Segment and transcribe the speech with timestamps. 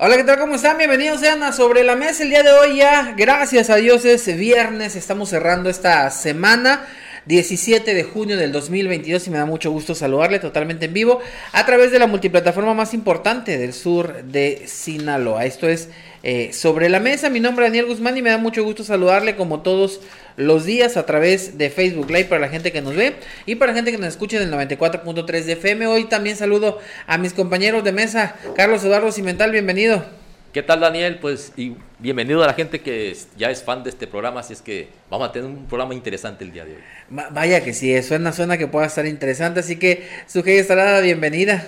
[0.00, 0.38] Hola, ¿qué tal?
[0.38, 0.78] ¿Cómo están?
[0.78, 3.14] Bienvenidos sean a Sobre la Mesa el día de hoy ya.
[3.16, 6.86] Gracias a Dios es viernes, estamos cerrando esta semana.
[7.28, 11.20] 17 de junio del 2022 y me da mucho gusto saludarle totalmente en vivo
[11.52, 15.44] a través de la multiplataforma más importante del sur de Sinaloa.
[15.44, 15.90] Esto es
[16.22, 17.28] eh, Sobre la Mesa.
[17.28, 20.00] Mi nombre es Daniel Guzmán y me da mucho gusto saludarle como todos
[20.36, 23.12] los días a través de Facebook Live para la gente que nos ve
[23.44, 25.86] y para la gente que nos escucha en el 94.3 de FM.
[25.86, 30.02] Hoy también saludo a mis compañeros de mesa, Carlos Eduardo Cimental, bienvenido.
[30.52, 31.18] ¿Qué tal Daniel?
[31.20, 34.62] Pues y bienvenido a la gente que ya es fan de este programa, así es
[34.62, 36.82] que vamos a tener un programa interesante el día de hoy.
[37.10, 41.66] vaya que sí, suena, suena que pueda estar interesante, así que Sujei Estrada, bienvenida.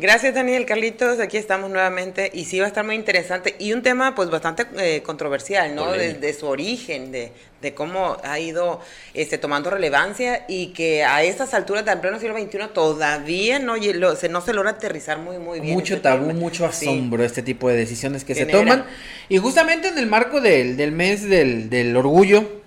[0.00, 2.30] Gracias Daniel, Carlitos, aquí estamos nuevamente.
[2.32, 3.54] Y sí va a estar muy interesante.
[3.58, 5.92] Y un tema pues bastante eh, controversial, ¿no?
[5.92, 8.80] De, su origen, de, de, cómo ha ido
[9.12, 13.74] este, tomando relevancia y que a estas alturas del pleno siglo XXI todavía no,
[14.16, 15.74] se, no se logra aterrizar muy muy bien.
[15.74, 18.86] Mucho este tabú, mucho asombro este tipo de decisiones que se toman.
[19.28, 22.60] Y justamente en el marco del, del mes del, del orgullo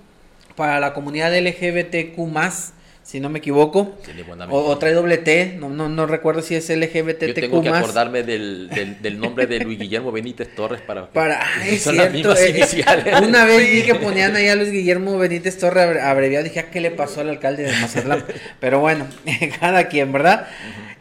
[0.55, 2.15] para la comunidad LGBTQ+,
[3.03, 3.95] si no me equivoco.
[4.49, 7.27] o, trae doble T, no, no, no recuerdo si es LGBTQ+.
[7.27, 8.69] Yo tengo que acordarme del,
[9.01, 11.09] del, nombre de Luis Guillermo Benítez Torres para...
[11.09, 11.45] para
[11.79, 13.21] son las mismas eh, iniciales.
[13.27, 16.79] Una vez vi que ponían ahí a Luis Guillermo Benítez Torres abreviado, dije, ah, ¿qué
[16.79, 18.23] le pasó al alcalde de Mazatlán?
[18.61, 19.05] Pero bueno,
[19.59, 20.47] cada quien, ¿verdad?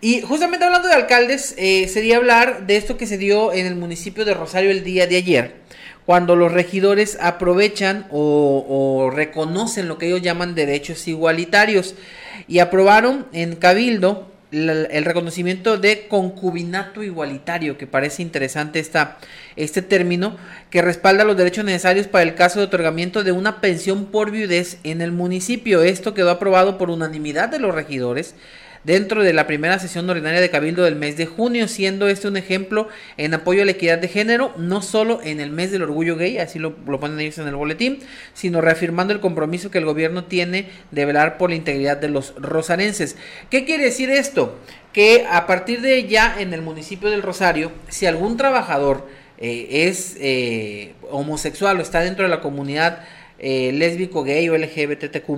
[0.00, 3.77] Y justamente hablando de alcaldes, eh, sería hablar de esto que se dio en el
[3.77, 5.62] municipio de Rosario el día de ayer
[6.06, 11.94] cuando los regidores aprovechan o, reconocen lo que ellos llaman derechos igualitarios
[12.49, 19.16] y aprobaron en Cabildo el reconocimiento de concubinato igualitario, que parece interesante esta,
[19.56, 20.37] este término,
[20.69, 24.77] que respalda los derechos necesarios para el caso de otorgamiento de una pensión por viudez
[24.84, 25.82] en el municipio.
[25.82, 28.34] Esto quedó aprobado por unanimidad de los regidores
[28.84, 32.37] dentro de la primera sesión ordinaria de Cabildo del mes de junio, siendo este un
[32.37, 36.16] ejemplo en apoyo a la equidad de género, no solo en el mes del orgullo
[36.16, 38.00] gay, así lo, ponen ellos en el boletín,
[38.34, 42.34] sino reafirmando el compromiso que el gobierno tiene de velar por la integridad de los
[42.37, 43.16] rosarenses.
[43.50, 44.59] ¿Qué quiere decir esto?
[44.92, 49.06] Que a partir de ya en el municipio del Rosario, si algún trabajador
[49.38, 53.04] eh, es eh, homosexual o está dentro de la comunidad
[53.38, 55.28] eh, lésbico, gay o LGBTQ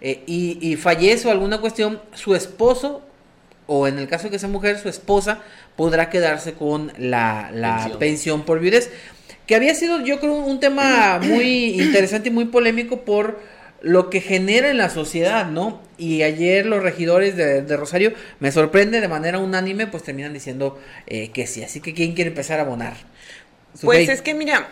[0.00, 3.02] eh, y, fallece o alguna cuestión, su esposo,
[3.66, 5.40] o en el caso de que sea mujer, su esposa,
[5.76, 8.44] podrá quedarse con la, pensión.
[8.44, 8.90] por viudez.
[9.46, 13.40] Que había sido, yo creo, un tema muy interesante y muy polémico por
[13.80, 15.80] lo que genera en la sociedad, ¿no?
[15.98, 21.30] Y ayer los regidores de, Rosario, me sorprende de manera unánime, pues terminan diciendo eh,
[21.30, 21.62] que sí.
[21.62, 22.96] Así que, ¿quién quiere empezar a abonar?
[23.82, 24.68] Pues es que, mira,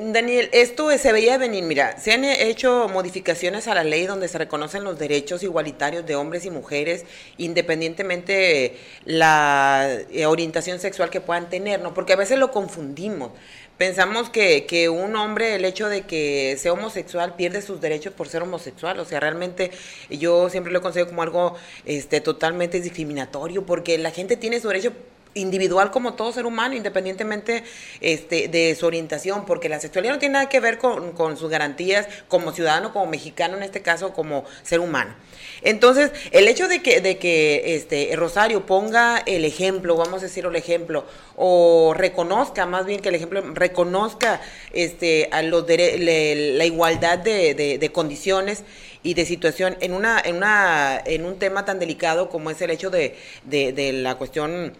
[0.00, 1.64] Daniel, esto se veía venir.
[1.64, 6.14] Mira, se han hecho modificaciones a la ley donde se reconocen los derechos igualitarios de
[6.14, 7.04] hombres y mujeres,
[7.38, 11.94] independientemente la eh, orientación sexual que puedan tener, ¿no?
[11.94, 13.32] Porque a veces lo confundimos.
[13.78, 18.28] Pensamos que, que un hombre, el hecho de que sea homosexual, pierde sus derechos por
[18.28, 19.00] ser homosexual.
[19.00, 19.70] O sea, realmente
[20.10, 21.56] yo siempre lo considero como algo
[21.86, 24.92] este, totalmente discriminatorio, porque la gente tiene su derecho
[25.34, 27.62] individual como todo ser humano, independientemente
[28.00, 31.50] este, de su orientación, porque la sexualidad no tiene nada que ver con, con, sus
[31.50, 35.14] garantías como ciudadano, como mexicano, en este caso, como ser humano.
[35.62, 40.44] Entonces, el hecho de que, de que este, Rosario ponga el ejemplo, vamos a decir
[40.44, 41.04] el ejemplo,
[41.36, 44.40] o reconozca, más bien que el ejemplo reconozca
[44.72, 48.64] este, a los la igualdad de, de, de condiciones,
[49.02, 52.70] y de situación en una en una en un tema tan delicado como es el
[52.70, 54.74] hecho de, de, de la cuestión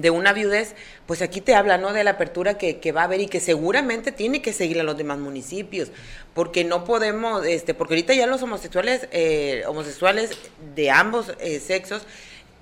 [0.00, 0.74] de una viudez,
[1.06, 1.92] pues aquí te habla, ¿no?
[1.92, 4.84] De la apertura que, que, va a haber y que seguramente tiene que seguir a
[4.84, 5.90] los demás municipios,
[6.34, 10.30] porque no podemos, este, porque ahorita ya los homosexuales, eh, homosexuales
[10.74, 12.06] de ambos eh, sexos,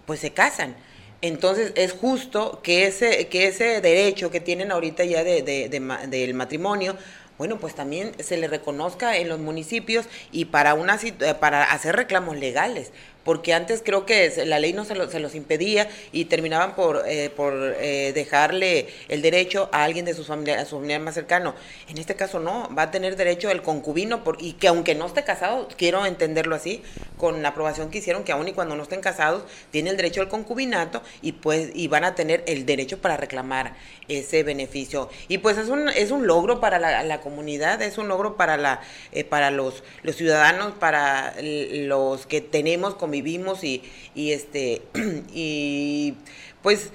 [0.07, 0.77] pues se casan.
[1.23, 5.69] Entonces es justo que ese, que ese derecho que tienen ahorita ya de, de,
[6.09, 6.97] del matrimonio,
[7.39, 10.99] bueno, pues también se le reconozca en los municipios y para, una,
[11.41, 12.93] para hacer reclamos legales,
[13.27, 17.29] porque antes creo que la ley no se, se los impedía y terminaban por, eh,
[17.29, 21.57] por eh, dejarle el derecho a alguien de sus familia, a su familiar más cercano.
[21.89, 25.25] En este caso no, va a tener derecho el concubino y que aunque no esté
[25.25, 26.85] casado, quiero entenderlo así,
[27.19, 30.21] con la aprobación que hicieron, que aún y cuando no estén casados, tiene el derecho
[30.21, 33.75] al concubinato y pues y van a tener el derecho para reclamar
[34.07, 35.09] ese beneficio.
[35.27, 38.83] Y pues es un, es un logro para la, comunidad, es un logro para la
[39.11, 43.83] eh, para los, los ciudadanos, para los que tenemos convivencia vivimos y,
[44.15, 44.83] y este
[45.33, 46.15] y
[46.63, 46.91] pues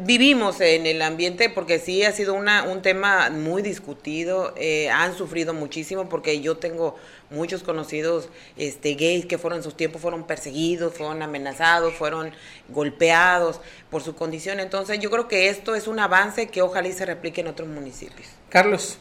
[0.00, 5.16] vivimos en el ambiente porque sí ha sido una, un tema muy discutido, eh, han
[5.16, 6.96] sufrido muchísimo porque yo tengo
[7.30, 12.32] muchos conocidos este, gays que fueron en sus tiempos fueron perseguidos, fueron amenazados, fueron
[12.68, 13.60] golpeados
[13.90, 14.60] por su condición.
[14.60, 18.28] Entonces yo creo que esto es un avance que ojalá se replique en otros municipios.
[18.48, 18.98] Carlos.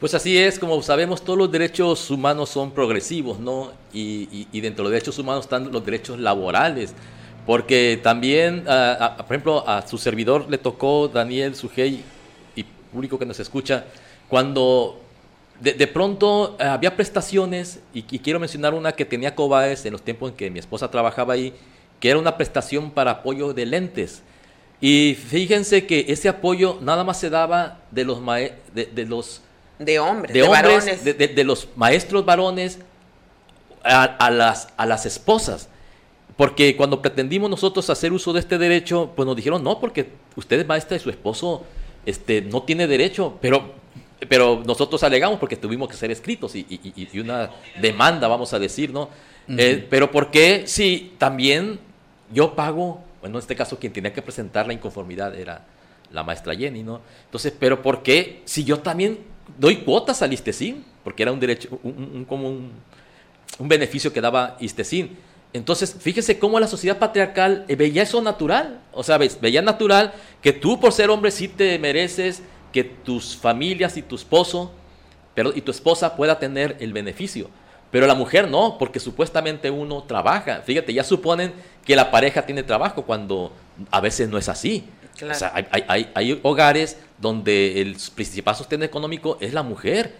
[0.00, 3.70] Pues así es, como sabemos, todos los derechos humanos son progresivos, ¿no?
[3.92, 6.94] Y, dentro de los derechos humanos están los derechos laborales,
[7.44, 12.02] porque también, por ejemplo, a su servidor le tocó, Daniel Sujei,
[12.56, 13.84] y público que nos escucha,
[14.26, 14.98] cuando
[15.60, 20.30] de, pronto eh, había prestaciones, y, quiero mencionar una que tenía Cobaes en los tiempos
[20.30, 21.52] en que mi esposa trabajaba ahí,
[22.00, 24.22] que era una prestación para apoyo de lentes.
[24.80, 29.42] Y fíjense que ese apoyo nada más se daba de los
[29.80, 31.04] de hombres, de, varones.
[31.04, 32.78] De, los maestros varones
[33.82, 35.68] a, las, a las esposas.
[36.36, 40.60] Porque cuando pretendimos nosotros hacer uso de este derecho, pues nos dijeron, no, porque usted
[40.60, 41.64] es maestra y su esposo
[42.04, 43.72] este, no tiene derecho, pero,
[44.28, 47.50] pero nosotros alegamos porque tuvimos que ser escritos y, y, una
[47.80, 49.08] demanda, vamos a decir, ¿no?
[49.48, 51.80] Eh, pero ¿por qué si también
[52.32, 55.66] yo pago, bueno, en este caso quien tenía que presentar la inconformidad era
[56.12, 57.00] la maestra Jenny, ¿no?
[57.24, 59.18] Entonces, pero ¿por qué si yo también
[59.58, 62.72] doy cuotas al Istecín, porque era un derecho, un, como un,
[63.58, 65.16] beneficio que daba Istecín.
[65.52, 68.80] Entonces, fíjese cómo la sociedad patriarcal eh, veía eso natural.
[68.92, 72.42] O sea, veía natural que tú por ser hombre sí te mereces
[72.72, 74.72] que tus familias y tu esposo
[75.34, 77.48] pero, y tu esposa pueda tener el beneficio.
[77.90, 80.62] Pero la mujer no, porque supuestamente uno trabaja.
[80.62, 81.52] Fíjate, ya suponen
[81.84, 83.52] que la pareja tiene trabajo cuando
[83.90, 84.84] a veces no es así.
[85.28, 90.14] O sea, hay, hogares donde el principal sostén económico es la mujer.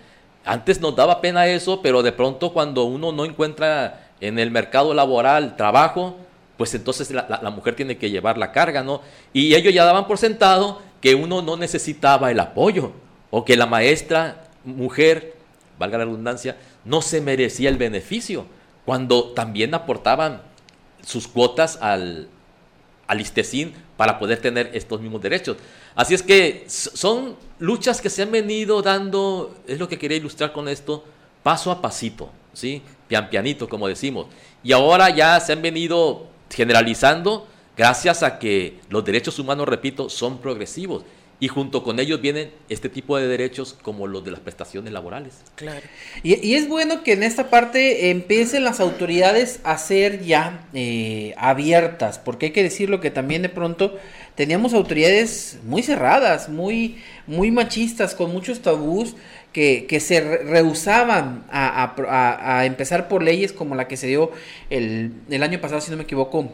[0.45, 4.95] Antes nos daba pena eso, pero de pronto cuando uno no encuentra en el mercado
[4.95, 6.17] laboral trabajo,
[6.57, 9.01] pues entonces la, mujer tiene que llevar la carga, ¿no?
[9.33, 12.93] Y ellos ya daban por sentado que uno no necesitaba el apoyo,
[13.31, 15.37] o que la maestra mujer,
[15.79, 18.45] valga la redundancia, no se merecía el beneficio,
[18.85, 20.43] cuando también aportaban
[21.03, 22.29] sus cuotas al,
[23.07, 25.57] al ISTESIN para poder tener estos mismos derechos.
[26.01, 30.51] Así es que son luchas que se han venido dando, es lo que quería ilustrar
[30.51, 31.05] con esto,
[31.43, 32.81] paso a pasito, ¿sí?
[33.07, 34.29] Pian pianito, como decimos.
[34.65, 40.39] Y ahora ya se han venido generalizando gracias a que los derechos humanos, repito, son
[40.39, 41.05] progresivos
[41.39, 45.43] y junto con ellos vienen este tipo de derechos como los de las prestaciones laborales.
[45.55, 45.87] Claro.
[46.23, 52.19] Y, es bueno que en esta parte empiecen las autoridades a ser ya eh, abiertas,
[52.19, 53.99] porque hay que decirlo que también de pronto
[54.35, 59.17] teníamos autoridades muy cerradas, muy, muy machistas, con muchos tabús.
[59.53, 64.31] Que, que se rehusaban a, empezar por leyes como la que se dio
[64.71, 66.53] el, el año pasado, si no me equivoco,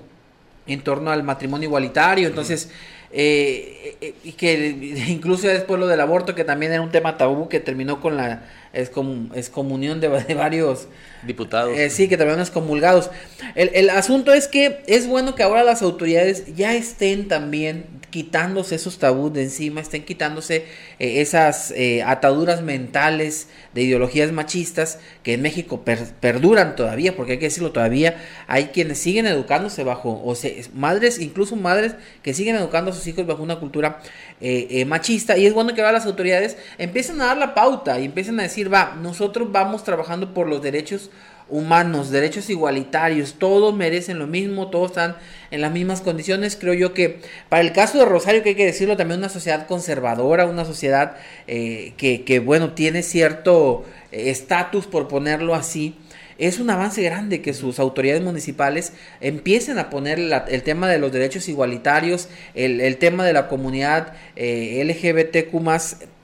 [0.67, 2.27] en torno al matrimonio igualitario.
[2.27, 2.71] Entonces,
[3.13, 4.69] eh, eh, y que
[5.09, 8.45] incluso después lo del aborto, que también era un tema tabú, que terminó con la
[8.77, 10.89] excomunión de, de varios
[11.27, 11.77] diputados.
[11.77, 13.11] Eh, sí, que terminaron excomulgados.
[13.55, 18.77] El, el asunto es que es bueno que ahora las autoridades ya estén también quitándose
[18.77, 20.65] esos tabús de encima, estén quitándose
[20.99, 27.39] eh, esas eh, ataduras mentales de ideologías machistas que en México perduran todavía, porque hay
[27.39, 32.57] que decirlo todavía, hay quienes siguen educándose bajo, o sea, madres, incluso madres que siguen
[32.57, 34.01] educando a sus hijos bajo una cultura
[34.41, 38.39] eh, machista, y es bueno que las autoridades empiecen a dar la pauta y empiecen
[38.41, 41.11] a decir, va, nosotros vamos trabajando por los derechos
[41.49, 45.17] humanos, derechos igualitarios, todos merecen lo mismo, todos están
[45.51, 46.57] en las mismas condiciones.
[46.57, 49.67] Creo yo que para el caso de Rosario, que hay que decirlo, también una sociedad
[49.67, 51.17] conservadora, una sociedad
[51.47, 55.95] eh, que, bueno, tiene cierto eh, estatus, por ponerlo así.
[56.39, 61.13] Es un avance grande que sus autoridades municipales empiecen a poner el tema de los
[61.13, 65.55] derechos igualitarios, el, tema de la comunidad eh, LGBTQ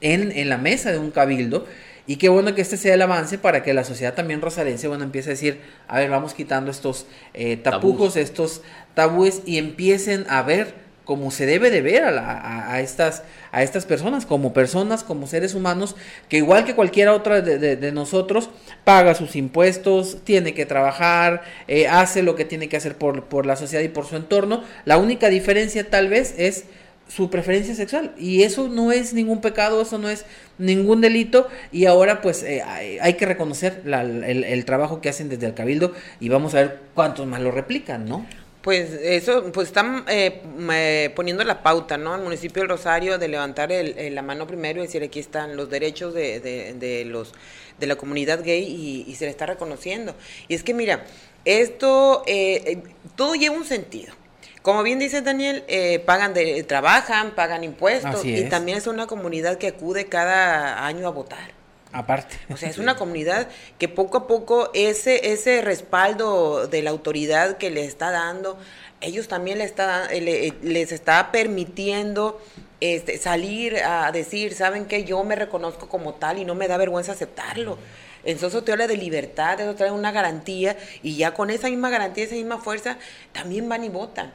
[0.01, 1.67] en, en la mesa de un cabildo.
[2.07, 5.05] Y qué bueno que este sea el avance para que la sociedad también rosarense, bueno,
[5.05, 8.63] empiece a decir, a ver, vamos quitando estos eh, tapujos, estos
[8.95, 13.87] tabúes y empiecen a ver como se debe de ver a, a, estas, a estas
[13.87, 15.97] personas, como personas, como seres humanos,
[16.29, 18.51] que igual que cualquiera otra de, nosotros,
[18.85, 23.47] paga sus impuestos, tiene que trabajar, eh, hace lo que tiene que hacer por, por
[23.47, 24.63] la sociedad y por su entorno.
[24.85, 26.65] La única diferencia tal vez es
[27.09, 30.25] su preferencia sexual y eso no es ningún pecado, eso no es
[30.57, 35.47] ningún delito y ahora pues eh, hay, que reconocer el, el, trabajo que hacen desde
[35.47, 38.25] el cabildo y vamos a ver cuántos más lo replican, ¿no?
[38.63, 42.15] Pues eso, pues están eh, poniendo la pauta, ¿no?
[42.15, 45.69] El municipio del Rosario de levantar el, la mano primero y decir aquí están los
[45.69, 47.33] derechos de, de, los
[47.81, 50.15] de la comunidad gay y, se le está reconociendo.
[50.47, 51.05] Y es que mira,
[51.45, 52.83] esto eh, eh,
[53.17, 54.15] todo lleva un sentido.
[54.63, 55.65] Como bien dice Daniel,
[56.07, 61.11] pagan de, trabajan, pagan impuestos y también es una comunidad que acude cada año a
[61.11, 61.62] votar.
[61.93, 62.37] Aparte.
[62.51, 67.59] O sea, es una comunidad que poco a poco ese, ese respaldo de la autoridad
[67.59, 68.59] que le está dando,
[69.03, 72.41] ellos también le está, les está permitiendo
[72.81, 75.05] este, salir a decir, ¿saben qué?
[75.05, 77.79] Yo me reconozco como tal y no me da vergüenza aceptarlo.
[78.25, 81.91] Entonces eso te habla de libertad, eso trae una garantía y ya con esa misma
[81.91, 82.97] garantía, esa misma fuerza,
[83.33, 84.33] también van y votan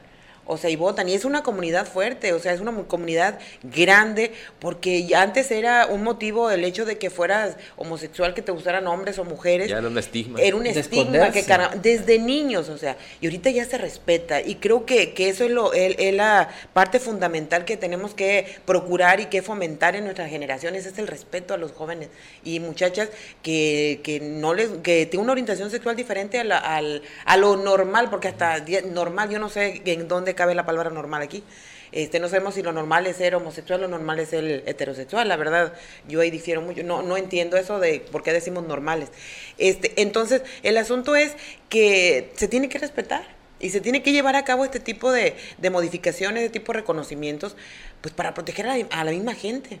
[0.48, 1.08] o sea, y votan.
[1.08, 5.86] Y es una comunidad fuerte, o sea, es una comunidad grande, porque ya antes era
[5.86, 9.68] un motivo el hecho de que fueras homosexual, que te gustaran hombres o mujeres.
[9.68, 10.40] Ya era un estigma.
[10.40, 11.44] Era un estigma que
[11.80, 14.40] desde niños, o sea, y ahorita ya se respeta.
[14.40, 19.20] Y creo que, que eso es, lo, es, la parte fundamental que tenemos que procurar
[19.20, 22.08] y que fomentar en nuestras generaciones, es el respeto a los jóvenes
[22.42, 23.10] y muchachas
[23.42, 27.56] que, que no les, que tienen una orientación sexual diferente a, la, al, a lo
[27.56, 31.42] normal, porque hasta normal, yo no sé en dónde cabe la palabra normal aquí.
[31.90, 35.36] Este, no sabemos si lo normal es ser homosexual, lo normal es ser heterosexual, la
[35.36, 35.72] verdad,
[36.06, 39.10] yo ahí difiero mucho, no, no entiendo eso de por qué decimos normales.
[39.56, 41.32] Este, entonces, el asunto es
[41.68, 43.22] que se tiene que respetar
[43.60, 46.80] y se tiene que llevar a cabo este tipo de, de modificaciones, de tipo de
[46.80, 47.56] reconocimientos,
[48.00, 49.80] pues para proteger a la, misma gente.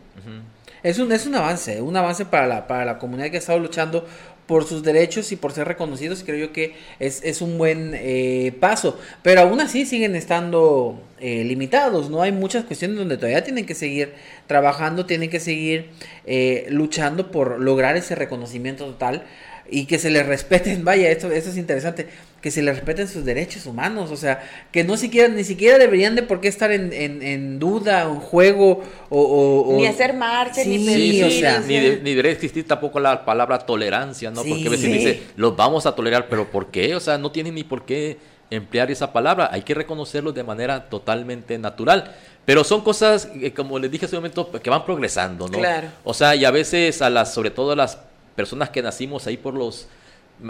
[0.82, 3.58] Es un, es un avance, un avance para la, para la comunidad que ha estado
[3.58, 4.06] luchando
[4.48, 8.54] por sus derechos y por ser reconocidos, creo yo que es, es un buen eh,
[8.58, 8.98] paso.
[9.22, 12.22] Pero aún así siguen estando eh, limitados, ¿no?
[12.22, 14.14] Hay muchas cuestiones donde todavía tienen que seguir
[14.46, 15.90] trabajando, tienen que seguir
[16.24, 19.22] eh, luchando por lograr ese reconocimiento total
[19.70, 22.08] y que se les respeten, vaya, esto, esto es interesante,
[22.40, 26.14] que se les respeten sus derechos humanos, o sea, que no siquiera, ni siquiera deberían
[26.14, 31.24] de por qué estar en, en, duda, en juego, o, Ni hacer marcha, ni pedir,
[31.24, 34.42] o sea, ni, debería existir tampoco la palabra tolerancia, ¿no?
[34.44, 36.94] Porque a veces dice, los vamos a tolerar, pero ¿por qué?
[36.94, 38.18] O sea, no tienen ni por qué
[38.50, 42.14] emplear esa palabra, hay que reconocerlo de manera totalmente natural.
[42.44, 45.58] Pero son cosas, eh, como les dije hace un momento, que van progresando, ¿no?
[45.58, 45.88] Claro.
[46.02, 47.98] O sea, y a veces a las, sobre todo a las
[48.38, 49.88] personas que nacimos ahí por los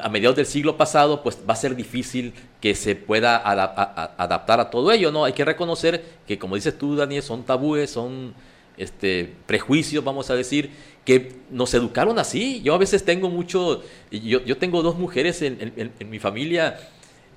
[0.03, 4.69] a mediados del siglo pasado, pues va a ser difícil que se pueda adaptar a
[4.69, 5.25] todo ello, ¿no?
[5.25, 8.35] Hay que reconocer que, como dices tú, Daniel, son tabúes, son
[8.77, 10.69] este, prejuicios, vamos a decir,
[11.07, 12.61] que nos educaron así.
[12.61, 16.79] Yo a veces tengo mucho, yo, yo tengo dos mujeres en, mi familia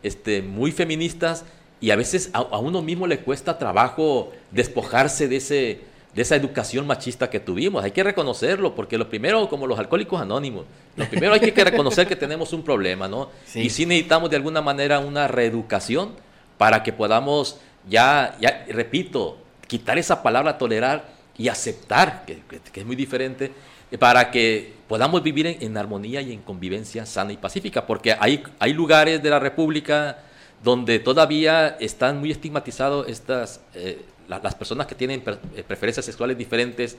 [0.04, 1.46] este, muy feministas
[1.80, 6.86] y a veces a uno mismo le cuesta trabajo despojarse de ese de esa educación
[6.86, 7.84] machista que tuvimos.
[7.84, 10.66] Hay que reconocerlo, porque lo primero, como los alcohólicos anónimos,
[10.96, 13.30] lo primero hay que reconocer que tenemos un problema, ¿no?
[13.56, 16.12] Y sí necesitamos de alguna manera una reeducación
[16.58, 19.38] para que podamos ya, ya repito,
[19.68, 21.06] quitar esa palabra tolerar
[21.38, 22.42] y aceptar, que,
[22.74, 23.52] es muy diferente,
[24.00, 28.74] para que podamos vivir en, armonía y en convivencia sana y pacífica, porque hay, hay
[28.74, 30.20] lugares de la República
[30.64, 34.06] donde todavía están muy estigmatizados estas, eh,
[34.40, 35.24] las personas que tienen
[35.56, 36.98] eh, preferencias sexuales diferentes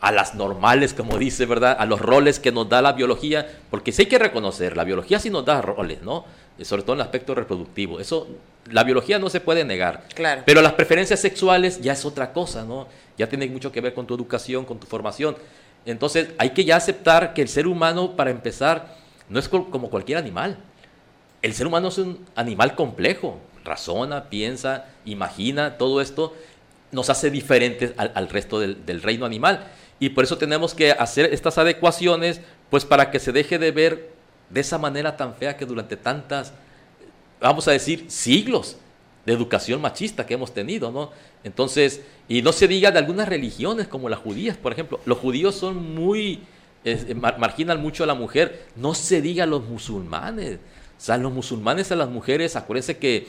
[0.00, 1.76] a las normales, como dice, ¿verdad?
[1.78, 5.20] A los roles que nos da la biología, porque sí hay que reconocer, la biología
[5.20, 6.24] sí nos da roles, ¿no?
[6.58, 8.00] Eh, sobre todo en el aspecto reproductivo.
[8.00, 8.26] Eso,
[8.70, 10.04] la biología no se puede negar.
[10.14, 10.42] Claro.
[10.44, 12.88] Pero las preferencias sexuales ya es otra cosa, ¿no?
[13.16, 15.36] Ya tiene mucho que ver con tu educación, con tu formación.
[15.86, 18.96] Entonces, hay que ya aceptar que el ser humano, para empezar,
[19.28, 20.58] no es como cualquier animal.
[21.42, 23.38] El ser humano es un animal complejo.
[23.64, 26.34] Razona, piensa, imagina, todo esto
[26.92, 29.66] nos hace diferentes al, resto del, reino animal.
[29.98, 34.12] Y por eso tenemos que hacer estas adecuaciones, pues para que se deje de ver
[34.50, 36.52] de esa manera tan fea que durante tantas,
[37.40, 38.76] vamos a decir, siglos
[39.24, 41.10] de educación machista que hemos tenido, ¿no?
[41.44, 45.00] Entonces, y no se diga de algunas religiones como las judías, por ejemplo.
[45.06, 46.42] Los judíos son muy,
[47.38, 48.66] marginan mucho a la mujer.
[48.76, 50.56] No se diga los musulmanes.
[50.56, 53.26] O sea, los musulmanes a las mujeres, acuérdense que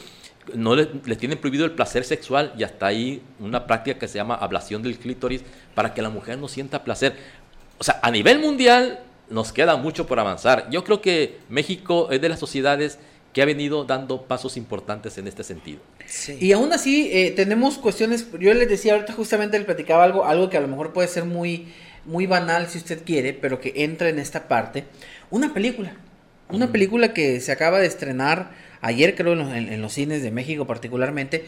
[0.54, 4.36] no les, tienen prohibido el placer sexual y hasta ahí una práctica que se llama
[4.36, 5.42] ablación del clítoris
[5.76, 7.16] para que la mujer no sienta placer.
[7.78, 10.70] O sea, a nivel mundial nos queda mucho por avanzar.
[10.70, 13.00] Yo creo que México es de las sociedades
[13.34, 15.80] que ha venido dando pasos importantes en este sentido.
[16.40, 20.50] Y aún así eh, tenemos cuestiones, yo les decía ahorita justamente le platicaba algo, algo
[20.50, 21.68] que a lo mejor puede ser muy,
[22.06, 24.86] muy banal si usted quiere, pero que entra en esta parte,
[25.32, 25.96] una película,
[26.50, 28.52] una película que se acaba de estrenar
[28.84, 31.46] ayer creo en los, cines de México particularmente,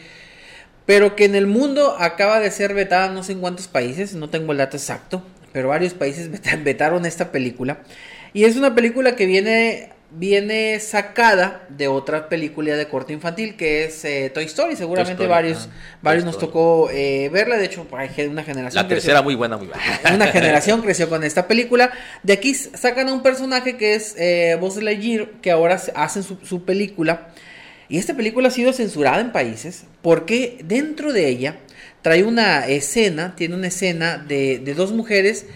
[0.86, 4.30] pero que en el mundo acaba de ser vetada no sé en cuántos países, no
[4.30, 6.30] tengo el dato exacto, pero varios países
[6.64, 7.78] vetaron esta película.
[8.32, 13.84] Y es una película que viene viene sacada de otra película de corte infantil que
[13.84, 14.76] es eh, Toy Story.
[14.76, 15.68] Seguramente varios,
[16.02, 17.56] varios nos tocó eh, verla.
[17.56, 18.82] De hecho, hay una generación.
[18.82, 19.82] La tercera muy buena, muy buena.
[20.14, 21.90] Una generación creció con esta película.
[22.22, 26.64] De aquí sacan a un personaje que es eh, Buzz Lightyear, que ahora hacen su,
[26.64, 27.28] película.
[27.88, 31.58] Y esta película ha sido censurada en países porque dentro de ella
[32.02, 35.46] trae una escena, tiene una escena de, de dos mujeres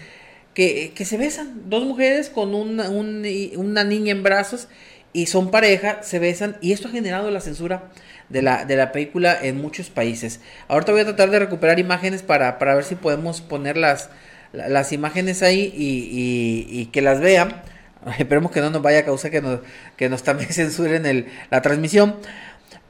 [0.53, 4.67] que, se besan, dos mujeres con una, una niña en brazos
[5.13, 7.89] y son pareja, se besan y esto ha generado la censura
[8.29, 10.39] de la, de la película en muchos países.
[10.67, 14.09] Ahorita voy a tratar de recuperar imágenes para, para ver si podemos poner las,
[14.53, 17.61] las imágenes ahí y, y, que las vean.
[18.17, 19.59] Esperemos que no nos vaya a causar que nos,
[19.97, 22.15] que nos también censuren el, la transmisión.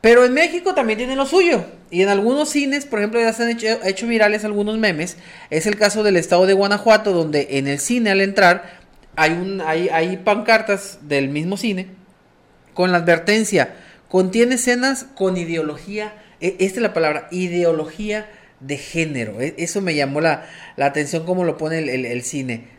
[0.01, 1.63] Pero en México también tienen lo suyo.
[1.91, 5.17] Y en algunos cines, por ejemplo, ya se han hecho, virales algunos memes.
[5.51, 8.81] Es el caso del estado de Guanajuato, donde en el cine al entrar
[9.15, 11.87] hay, un, hay, hay pancartas del mismo cine
[12.73, 13.75] con la advertencia.
[14.09, 18.27] Contiene escenas con ideología, e, esta es la palabra, ideología
[18.61, 19.41] de género.
[19.41, 22.69] E, eso me llamó la, atención como lo pone el, cine.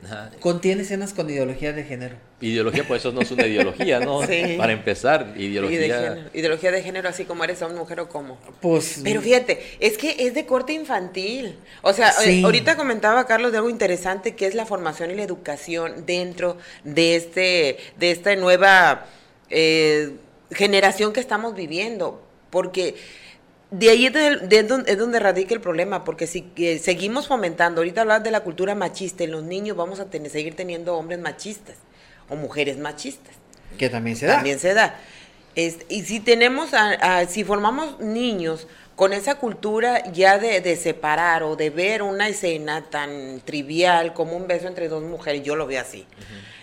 [0.40, 2.16] Contiene escenas con ideología de género.
[2.40, 4.20] Ideología, pues eso no es una ideología, ¿no?
[4.56, 5.78] Para empezar, ideología.
[5.78, 8.38] De ideología de género, así como eres hombre, mujer o como.
[8.60, 9.00] Pues.
[9.04, 11.56] Pero fíjate, es que es de corte infantil.
[11.82, 15.22] O sea, eh, ahorita comentaba Carlos de algo interesante que es la formación y la
[15.22, 19.06] educación dentro de este, de esta nueva
[19.50, 20.12] eh,
[20.50, 22.26] generación que estamos viviendo.
[22.50, 22.96] Porque
[23.72, 26.44] de ahí es, donde, radica el problema, porque si
[26.78, 30.54] seguimos fomentando, ahorita hablas de la cultura machista, en los niños vamos a tener, seguir
[30.54, 31.76] teniendo hombres machistas
[32.28, 33.34] o mujeres machistas.
[33.78, 34.34] Que también se da.
[34.34, 35.00] También se da.
[35.56, 36.70] y si tenemos,
[37.28, 43.40] si formamos niños con esa cultura ya de, separar o de ver una escena tan
[43.40, 46.06] trivial como un beso entre dos mujeres, yo lo veo así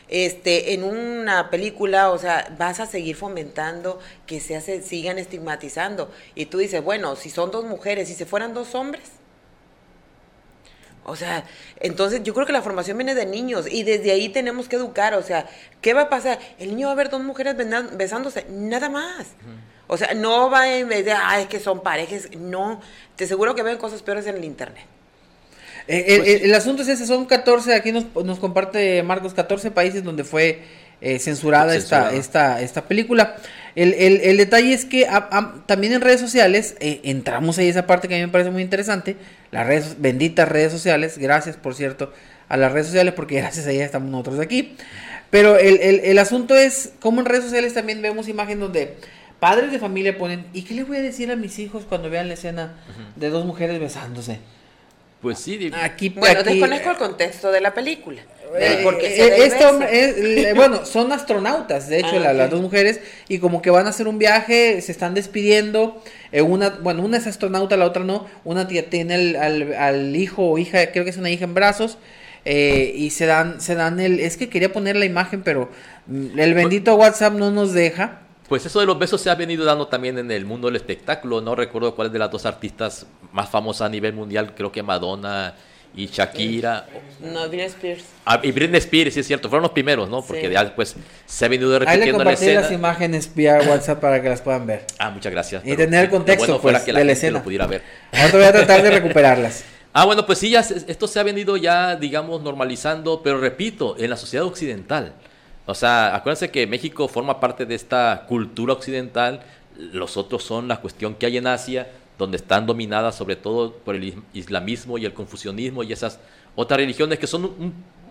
[0.09, 6.11] este, en una película, o sea, vas a seguir fomentando que se hace, sigan estigmatizando.
[6.35, 9.03] Y tú dices, bueno, si son dos mujeres, si fueran dos hombres.
[11.05, 11.43] O sea,
[11.79, 15.13] entonces yo creo que la formación viene de niños y desde ahí tenemos que educar.
[15.15, 15.47] O sea,
[15.81, 16.39] ¿qué va a pasar?
[16.59, 17.55] El niño va a ver dos mujeres
[17.93, 19.27] besándose, nada más.
[19.87, 22.29] O sea, no va en vez de, ay, es que son parejas.
[22.37, 22.79] No,
[23.15, 24.85] te seguro que ven cosas peores en el internet.
[25.91, 30.03] Eh, pues el, asunto es ese, son 14, aquí nos, nos comparte Marcos, 14 países
[30.03, 30.61] donde fue
[31.01, 33.37] eh, censurada, esta, esta, esta película.
[33.75, 35.07] El, el, detalle es que
[35.65, 38.61] también en redes sociales, eh, entramos ahí esa parte que a mí me parece muy
[38.61, 39.17] interesante,
[39.49, 42.13] las redes, benditas redes sociales, gracias por cierto
[42.49, 44.75] a las redes sociales porque gracias a ellas estamos nosotros aquí.
[45.31, 48.95] Pero el, el asunto es como en redes sociales también vemos imágenes donde
[49.39, 52.27] padres de familia ponen, ¿y qué le voy a decir a mis hijos cuando vean
[52.27, 52.75] la escena
[53.15, 54.39] de dos mujeres besándose?
[55.21, 55.71] Pues sí.
[55.73, 58.21] Aquí, bueno, desconozco el contexto de la película.
[58.57, 63.85] Eh, porque bueno, son astronautas, de hecho, ah, las dos mujeres, y como que van
[63.85, 66.01] a hacer un viaje, se están despidiendo.
[66.31, 68.27] Eh, una, bueno, una es astronauta, la otra no.
[68.43, 71.97] Una tía tiene al, al, hijo o hija, creo que es una hija en brazos.
[72.45, 74.19] Eh, y se dan, se dan el.
[74.19, 75.69] Es que quería poner la imagen, pero
[76.07, 78.21] mm, el bendito WhatsApp no nos deja.
[78.49, 81.39] Pues eso de los besos se ha venido dando también en el mundo del espectáculo.
[81.39, 84.81] No recuerdo cuál es de las dos artistas más famosas a nivel mundial, creo que
[84.81, 85.53] Madonna
[85.95, 86.87] y Shakira.
[87.19, 88.05] No, Britney Spears.
[88.25, 90.23] Ah, y Britney Spears, sí es cierto, fueron los primeros, ¿no?
[90.23, 90.95] Porque ya después
[91.27, 92.61] se ha venido repitiendo la escena.
[92.61, 94.85] las imágenes vía WhatsApp para que las puedan ver.
[94.97, 95.63] Ah, muchas gracias.
[95.63, 97.37] Y tener el contexto pues, que la de la escena.
[97.37, 97.83] Lo pudiera ver.
[98.11, 99.63] Ahora voy a tratar de recuperarlas.
[99.91, 104.11] Ah, bueno, pues sí, ya esto se ha venido ya, digamos, normalizando, pero repito, en
[104.11, 105.15] la sociedad occidental.
[105.69, 109.41] O sea, acuérdense que México forma parte de esta cultura occidental,
[109.77, 113.93] los otros son la cuestión que hay en Asia, donde están dominadas sobre todo por
[113.93, 116.19] el islamismo y el confucianismo y esas
[116.55, 117.51] otras religiones que son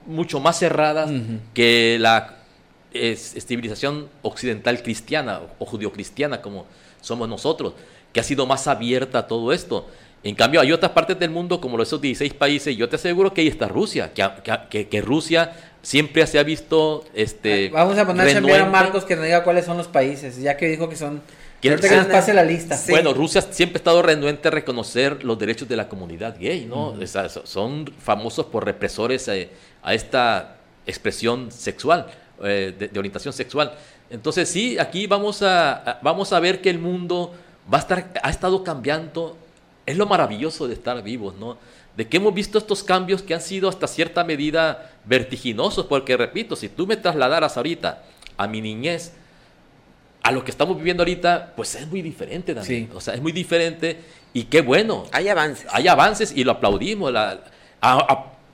[0.07, 1.11] mucho más cerradas
[1.53, 2.37] que la
[2.93, 6.65] civilización occidental cristiana o judio-cristiana como
[7.01, 7.73] somos nosotros,
[8.13, 9.89] que ha sido más abierta a todo esto.
[10.23, 13.35] En cambio, hay otras partes del mundo, como esos 16 países, y yo te aseguro
[13.35, 18.37] que ahí está Rusia, que, que Rusia siempre se ha visto este vamos a poner
[18.37, 21.23] a Marcos que nos diga cuáles son los países ya que dijo que son
[21.61, 22.79] que nos pase la lista.
[22.89, 26.95] Bueno Rusia siempre ha estado renuente a reconocer los derechos de la comunidad gay no
[27.45, 29.51] son famosos por represores eh,
[29.83, 32.07] a esta expresión sexual
[32.43, 33.75] eh, de, orientación sexual.
[34.11, 37.35] Entonces sí, aquí vamos a, vamos a ver que el mundo
[37.73, 39.37] va a estar, ha estado cambiando.
[39.85, 41.59] Es lo maravilloso de estar vivos, ¿no?
[41.99, 46.55] De que hemos visto estos cambios que han sido hasta cierta medida vertiginosos, porque repito,
[46.55, 48.05] si tú me trasladaras ahorita
[48.37, 49.15] a mi niñez,
[50.23, 52.89] a lo que estamos viviendo ahorita, pues es muy diferente también.
[52.95, 53.99] O sea, es muy diferente
[54.33, 55.07] y qué bueno.
[55.11, 55.67] Hay avances.
[55.73, 57.13] Hay avances y lo aplaudimos.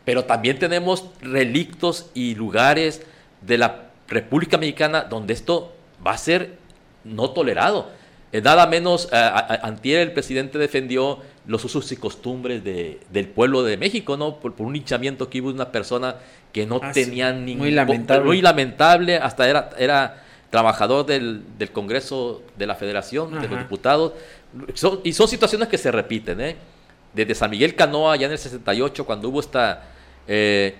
[0.06, 3.02] pero también tenemos relictos y lugares
[3.42, 5.70] de la República Mexicana donde esto
[6.04, 6.56] va a ser
[7.04, 7.90] no tolerado.
[8.32, 9.16] Eh, nada menos, eh,
[9.62, 14.36] antier el presidente defendió los usos y costumbres del pueblo de México, ¿no?
[14.36, 16.16] Por, un hinchamiento que hubo una persona
[16.52, 17.66] que no ah, tenía ningún...
[17.66, 18.24] Muy lamentable.
[18.24, 24.12] Muy lamentable, hasta era, era trabajador del, Congreso de la Federación, de los diputados.
[25.02, 26.56] y son situaciones que se repiten, ¿eh?
[27.12, 29.88] Desde San Miguel Canoa, ya en el 68, cuando hubo esta...
[30.26, 30.76] Eh,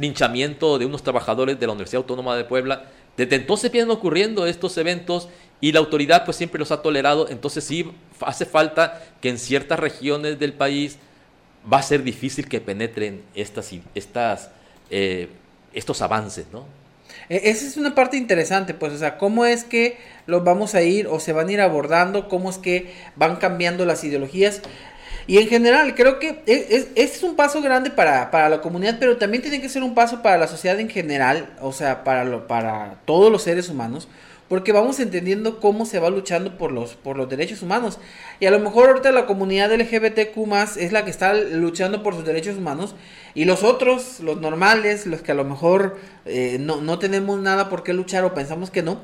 [0.00, 2.84] linchamiento de unos trabajadores de la Universidad Autónoma de Puebla.
[3.16, 5.28] Desde entonces vienen ocurriendo estos eventos
[5.60, 7.28] y la autoridad pues siempre los ha tolerado.
[7.28, 7.90] Entonces sí
[8.20, 10.98] hace falta que en ciertas regiones del país
[11.70, 14.50] va a ser difícil que penetren estas, estas,
[14.90, 15.28] eh,
[15.72, 16.64] estos avances, ¿no?
[17.28, 20.82] E, esa es una parte interesante, pues, o sea, cómo es que los vamos a
[20.82, 24.62] ir o se van a ir abordando, cómo es que van cambiando las ideologías.
[25.26, 29.18] Y en general, creo que es, es, un paso grande para, para, la comunidad, pero
[29.18, 32.46] también tiene que ser un paso para la sociedad en general, o sea, para, lo,
[32.46, 34.08] para todos los seres humanos,
[34.48, 37.98] porque vamos entendiendo cómo se va luchando por los, por los derechos humanos.
[38.40, 40.36] Y a lo mejor ahorita la comunidad LGBTQ
[40.78, 42.94] es la que está luchando por sus derechos humanos,
[43.34, 47.68] y los otros, los normales, los que a lo mejor eh, no, no tenemos nada
[47.68, 49.00] por qué luchar o pensamos que no,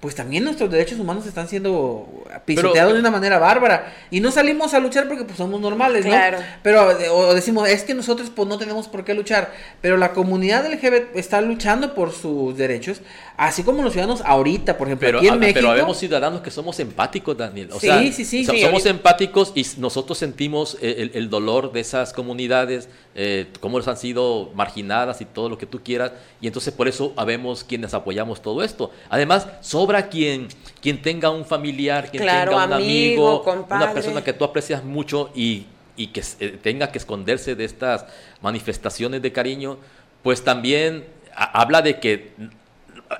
[0.00, 3.92] pues también nuestros derechos humanos están siendo pisoteados de una manera bárbara.
[4.10, 6.14] Y no salimos a luchar porque pues somos normales, ¿no?
[6.62, 9.52] Pero, o decimos, es que nosotros pues no tenemos por qué luchar.
[9.80, 13.00] Pero la comunidad LGBT está luchando por sus derechos,
[13.38, 15.60] así como los ciudadanos ahorita, por ejemplo, pero, aquí en México.
[15.60, 17.70] Pero vemos ciudadanos que somos empáticos, Daniel.
[17.72, 22.88] O sí, sí, sí, Somos empáticos y nosotros sentimos el, el dolor de esas comunidades,
[23.14, 26.12] eh, cómo han sido marginadas y todo lo que tú quieras.
[26.40, 28.90] Y entonces por eso habemos quienes apoyamos todo esto.
[29.08, 30.48] Además, sobra quien,
[30.80, 35.66] quien tenga un familiar, quien tenga un amigo, una persona que tú aprecias mucho y,
[35.96, 38.04] que eh, tenga que esconderse de estas
[38.42, 39.78] manifestaciones de cariño,
[40.22, 42.32] pues también habla de que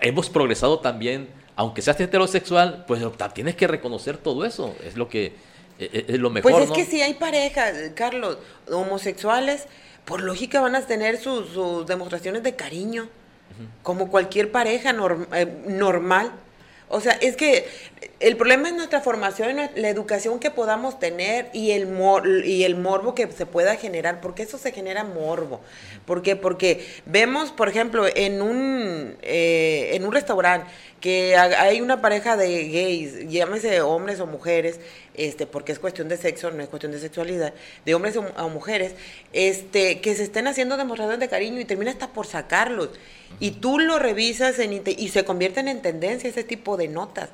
[0.01, 3.03] hemos progresado también, aunque seas heterosexual, pues
[3.35, 4.75] tienes que reconocer todo eso.
[4.85, 5.35] Es lo que
[5.79, 6.53] e, e, es lo mejor.
[6.53, 8.39] Pues es que si hay parejas, Carlos,
[8.71, 9.67] homosexuales
[10.05, 13.09] por lógica van a tener sus, demostraciones de cariño,
[13.83, 14.95] como cualquier pareja
[15.35, 16.33] eh, normal.
[16.91, 17.67] O sea, es que
[18.21, 21.89] el problema es nuestra formación, la educación que podamos tener y el,
[22.45, 25.61] y el morbo que se pueda generar, porque eso se genera morbo.
[26.07, 26.35] ¿Por qué?
[26.35, 30.71] Porque vemos, por ejemplo, en un, eh, en un restaurante
[31.01, 34.81] que hay una pareja de gays, llámese hombres o mujeres,
[35.15, 37.53] este, porque es cuestión de sexo, no es cuestión de sexualidad,
[37.85, 38.95] de hombres o, mujeres,
[39.33, 42.91] este, que se estén haciendo demostraciones de cariño y termina hasta por sacarlos.
[43.41, 47.31] Y tú lo revisas en, y se convierten en tendencia ese tipo de notas.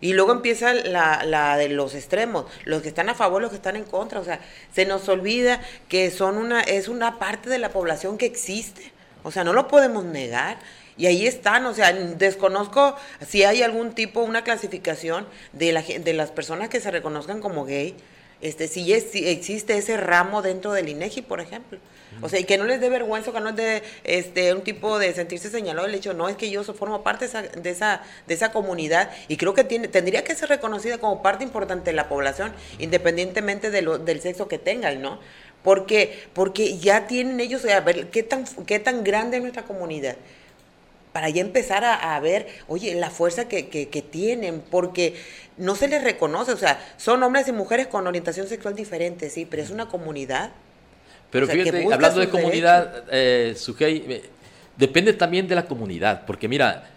[0.00, 3.56] Y luego empieza la, la, de los extremos, los que están a favor, los que
[3.56, 4.20] están en contra.
[4.20, 4.40] O sea,
[4.72, 8.92] se nos olvida que son una, es una parte de la población que existe.
[9.22, 10.58] O sea, no lo podemos negar.
[10.96, 16.12] Y ahí están, o sea, desconozco si hay algún tipo, una clasificación de, la, de
[16.12, 17.96] las personas que se reconozcan como gay.
[18.44, 21.78] Este, si, existe ese ramo dentro del INEGI, por ejemplo.
[22.20, 24.98] O sea, y que no les dé vergüenza, que no les dé este, un tipo
[24.98, 28.02] de sentirse señalado el hecho, no, es que yo formo parte de esa, de esa,
[28.26, 31.96] de esa comunidad y creo que tiene, tendría que ser reconocida como parte importante de
[31.96, 35.20] la población, independientemente de lo, del sexo que tengan, ¿no?
[35.62, 40.16] Porque, porque ya tienen ellos, a ver, qué tan, qué tan grande es nuestra comunidad
[41.14, 45.14] para ya empezar a, ver, oye, la fuerza que, que, tienen, porque
[45.56, 49.46] no se les reconoce, o sea, son hombres y mujeres con orientación sexual diferente, sí,
[49.48, 50.50] pero es una comunidad
[51.30, 54.22] pero fíjate, hablando de comunidad, eh, Sujei,
[54.76, 56.90] depende también de la comunidad, porque mira,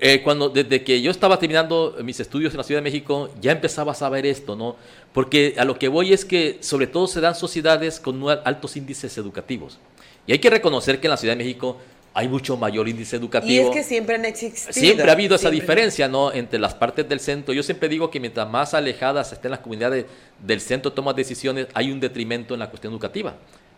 [0.00, 3.52] eh, cuando desde que yo estaba terminando mis estudios en la Ciudad de México, ya
[3.52, 4.76] empezaba a saber esto, ¿no?
[5.12, 9.16] Porque a lo que voy es que sobre todo se dan sociedades con altos índices
[9.18, 9.78] educativos.
[10.26, 11.78] Y hay que reconocer que en la Ciudad de México
[12.16, 13.52] hay mucho mayor índice educativo.
[13.52, 14.72] Y es que siempre han existido.
[14.72, 16.32] Siempre ha habido esa diferencia, ¿no?
[16.32, 17.52] Entre las partes del centro.
[17.52, 20.06] Yo siempre digo que mientras más alejadas estén las comunidades
[20.42, 23.34] del centro de toma decisiones, hay un detrimento en la cuestión educativa.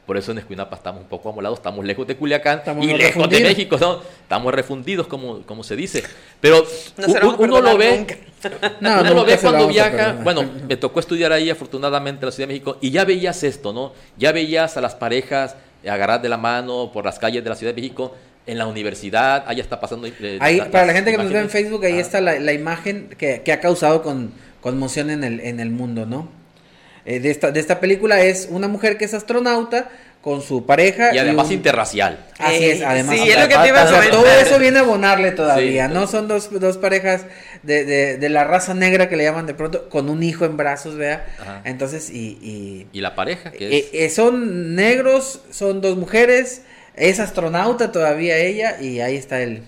[0.07, 3.41] Por eso en Escuinapa estamos un poco amolados, estamos lejos de Culiacán y lejos de
[3.41, 4.03] México, ¿no?
[4.23, 6.05] Estamos refundidos, como, como se dice.
[6.41, 6.65] Pero
[7.39, 8.07] uno lo ve,
[8.81, 10.13] uno lo ve cuando viaja.
[10.23, 13.73] Bueno, me tocó estudiar ahí afortunadamente en la Ciudad de México y ya veías esto,
[13.73, 13.95] ¿no?
[14.17, 17.75] Ya veías a las parejas agarrar de la mano por las calles de la Ciudad
[17.75, 18.15] de México
[18.49, 20.07] en la universidad, allá está pasando.
[20.07, 23.53] Eh, ahí, para la gente que nos ve en Facebook, ahí está la, imagen que,
[23.53, 26.31] ha causado con, conmoción en el, en el mundo, ¿no?
[27.05, 29.89] Eh, de, esta, de esta película es una mujer que es astronauta
[30.21, 31.15] con su pareja.
[31.15, 32.27] Y además interracial.
[32.39, 33.17] Así es, además.
[33.17, 36.07] Sí, es lo que te iba a todo eso viene a abonarle todavía, ¿no?
[36.07, 37.25] Son dos, dos parejas
[37.63, 40.57] de, de, de, la raza negra que le llaman de pronto, con un hijo en
[40.57, 41.27] brazos, vea.
[41.65, 43.01] Entonces, y, y...
[43.01, 44.11] la pareja, que eh, es...
[44.13, 46.63] Eh, son negros, son dos mujeres,
[46.99, 49.63] es astronauta todavía ella, y ahí está el,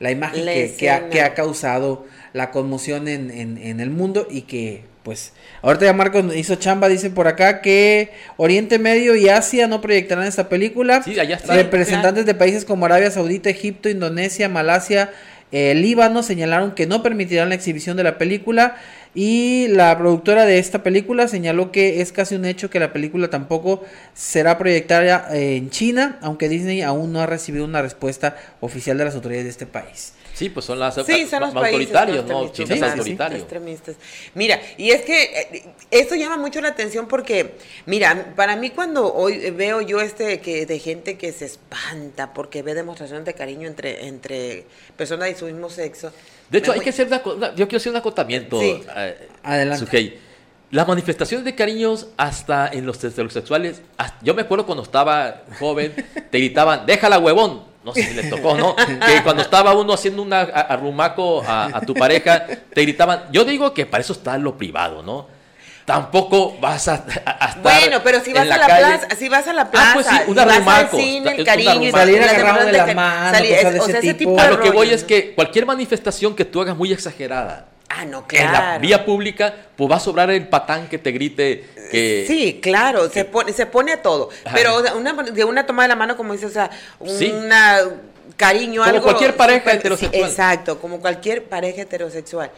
[0.00, 4.26] la imagen que, que, ha, que, ha, causado la conmoción en, en, en el mundo
[4.30, 5.32] y que pues
[5.62, 10.26] ahorita ya Marcos hizo chamba, dice por acá que Oriente Medio y Asia no proyectarán
[10.26, 11.02] esta película.
[11.02, 11.54] Sí, allá está.
[11.54, 15.10] Representantes de países como Arabia Saudita, Egipto, Indonesia, Malasia,
[15.50, 18.76] eh, Líbano señalaron que no permitirán la exhibición de la película
[19.14, 23.28] y la productora de esta película señaló que es casi un hecho que la película
[23.28, 29.04] tampoco será proyectada en China, aunque Disney aún no ha recibido una respuesta oficial de
[29.04, 30.14] las autoridades de este país.
[30.34, 32.46] Sí, pues son las sí, son los autoritarios, ¿no?
[32.46, 33.96] Extremistas.
[34.34, 39.12] Mira, y es que eh, esto llama mucho la atención porque, mira, para mí cuando
[39.12, 43.68] hoy veo yo este que de gente que se espanta porque ve demostraciones de cariño
[43.68, 44.64] entre, entre
[44.96, 46.12] personas de su mismo sexo.
[46.52, 48.60] De hecho, hay que hacer una, yo quiero hacer un acotamiento.
[48.60, 48.82] Sí.
[48.94, 50.20] Eh, Adelante.
[50.70, 53.82] Las manifestaciones de cariños hasta en los heterosexuales,
[54.22, 55.94] yo me acuerdo cuando estaba joven,
[56.30, 58.76] te gritaban, déjala huevón, no sé si les tocó, ¿no?
[59.06, 63.24] Que cuando estaba uno haciendo un arrumaco a, tu pareja, te gritaban.
[63.32, 65.26] Yo digo que para eso está lo privado, ¿no?
[65.84, 69.70] Tampoco vas a, estar Bueno, pero si vas a la, plaza, si vas a la
[69.70, 73.38] plaza, ah, pues sí, un arrumaco, el cariño, salir agarrado de la mano,
[73.80, 74.38] o sea, ese tipo.
[74.38, 78.26] A lo que voy es que cualquier manifestación que tú hagas muy exagerada, Ah, no,
[78.26, 78.46] claro.
[78.46, 82.24] En la vía pública, pues va a sobrar el patán que te grite que...
[82.26, 84.30] Sí, claro, se pone, se pone a todo.
[84.54, 87.80] Pero una, de una toma de la mano, como dices, o sea, una
[88.36, 89.02] cariño, como algo...
[89.02, 90.30] cualquier pareja heterosexual.
[90.30, 92.50] exacto, como cualquier pareja heterosexual.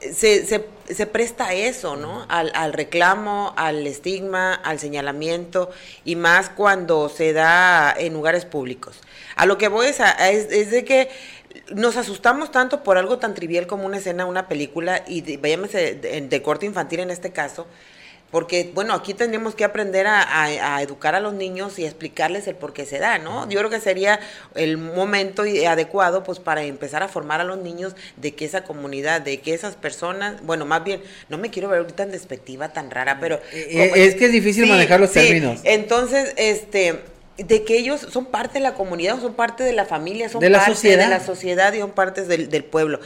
[0.00, 2.26] Se, se, se presta a eso, ¿no?
[2.28, 5.70] Al, al, reclamo, al estigma, al señalamiento,
[6.04, 9.00] y más cuando se da en lugares públicos.
[9.36, 11.08] A lo que voy es, es de que
[11.74, 16.42] nos asustamos tanto por algo tan trivial como una escena, una película, y de, de,
[16.42, 17.66] corte infantil en este caso,
[18.30, 22.74] porque, bueno, aquí tendríamos que aprender a, educar a los niños y explicarles el por
[22.74, 23.48] qué se da, ¿no?
[23.48, 24.20] Yo creo que sería
[24.54, 29.22] el momento adecuado, pues, para empezar a formar a los niños de que esa comunidad,
[29.22, 32.90] de que esas personas, bueno, más bien, no me quiero ver ahorita tan despectiva, tan
[32.90, 33.36] rara, pero...
[33.52, 35.60] Eh, eh, es, que es difícil manejar los términos.
[35.64, 37.00] Entonces, este
[37.38, 40.50] de que ellos son parte de la comunidad, son parte de la familia, son de
[40.50, 41.04] parte sociedad.
[41.04, 42.98] de la sociedad y son parte del, del pueblo.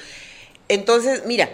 [0.68, 1.50] Entonces, mira,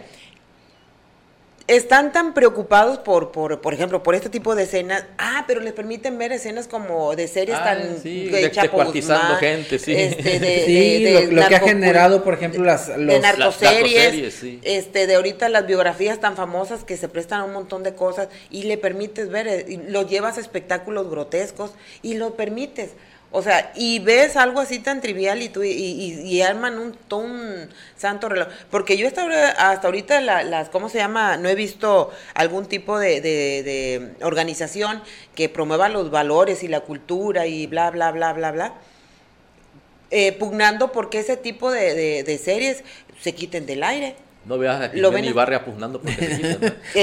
[1.69, 5.05] están tan preocupados por, por, por ejemplo, por este tipo de escenas.
[5.19, 8.51] Ah, pero les permiten ver escenas como de series ah, tan sí, de,
[9.39, 9.95] gente, sí.
[9.95, 15.15] Este, de, sí, lo, que ha generado, por ejemplo, las los, de narcoseries, este, de
[15.15, 18.79] ahorita las biografías tan famosas que se prestan a un montón de cosas y le
[18.79, 22.93] permites ver, eh, y lo llevas a espectáculos grotescos y lo permites.
[23.31, 27.21] O sea, y ves algo así tan trivial y tú y, y, arman un, todo
[27.21, 28.49] un santo reloj.
[28.71, 31.37] Porque yo hasta, hasta ahorita, las, ¿cómo se llama?
[31.37, 35.03] No he visto algún tipo de, de, organización
[35.35, 38.75] que promueva los valores y la cultura y bla, bla, bla, bla, bla.
[40.11, 42.83] Eh, pugnando porque ese tipo de, de series
[43.21, 44.17] se quiten del aire.
[44.49, 46.57] No veas a lo y Barria pugnando porque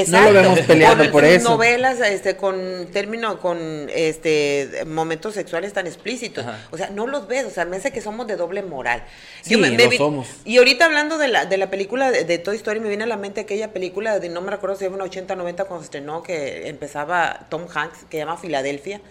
[0.08, 0.22] ¿no?
[0.24, 1.52] lo vemos peleando por, eso.
[1.52, 6.44] Novelas este, con término, con este momentos sexuales tan explícitos.
[6.72, 7.46] O sea, no los ves.
[7.46, 9.04] O sea, me hace que somos de doble moral.
[9.44, 10.28] Sí, lo somos.
[10.44, 13.18] Y ahorita hablando de la, de la película de, Toy Story, me viene a la
[13.18, 16.24] mente aquella película de, no me recuerdo si era una 80, 90 cuando se estrenó,
[16.24, 19.02] que empezaba Tom Hanks, que se llama Filadelfia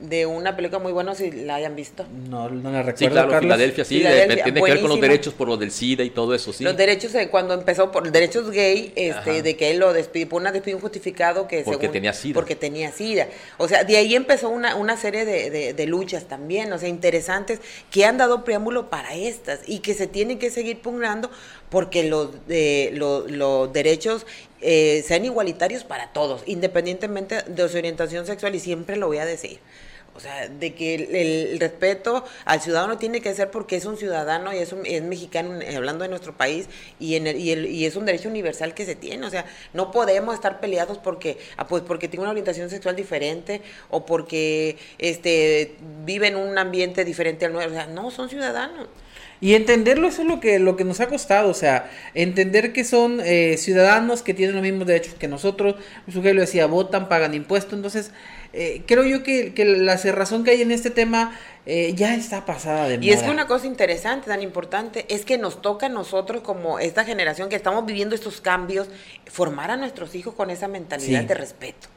[0.00, 2.04] de una película muy buena si la hayan visto.
[2.28, 2.98] No, no la recuerdo.
[2.98, 6.10] Sí, claro, Filadelfia, sí, tiene que ver con los derechos por lo del SIDA y
[6.10, 6.64] todo eso, sí.
[6.64, 10.52] Los derechos, cuando empezó por derechos gay, este, de que él lo despidió, por una
[10.52, 12.34] despido justificado que Porque tenía SIDA.
[12.34, 13.28] Porque tenía SIDA.
[13.58, 17.60] O sea, de ahí empezó una, una serie de, de, luchas también, o sea, interesantes,
[17.90, 21.30] que han dado preámbulo para estas y que se tienen que seguir pugnando
[21.74, 24.26] porque los, eh, los, derechos
[24.60, 29.26] eh, sean igualitarios para todos, independientemente de su orientación sexual, y siempre lo voy a
[29.26, 29.58] decir.
[30.14, 34.54] O sea, de que el, respeto al ciudadano tiene que ser porque es un ciudadano
[34.54, 36.68] y es, un, es mexicano, eh, hablando de nuestro país,
[37.00, 39.26] y, en y, el, y, es un derecho universal que se tiene.
[39.26, 43.62] O sea, no podemos estar peleados porque, ah, pues porque tiene una orientación sexual diferente
[43.90, 47.74] o porque este, vive en un ambiente diferente al nuestro.
[47.74, 48.86] O sea, no, son ciudadanos.
[49.44, 52.82] Y entenderlo eso es lo que, lo que nos ha costado, o sea, entender que
[52.82, 55.74] son eh, ciudadanos que tienen los mismos derechos que nosotros.
[56.10, 58.10] Su lo decía, votan, pagan impuestos, entonces
[58.54, 62.46] eh, creo yo que, que, la cerrazón que hay en este tema eh, ya está
[62.46, 63.06] pasada de moda.
[63.06, 66.78] Y es que una cosa interesante, tan importante, es que nos toca a nosotros como
[66.78, 68.88] esta generación que estamos viviendo estos cambios,
[69.26, 71.88] formar a nuestros hijos con esa mentalidad de respeto.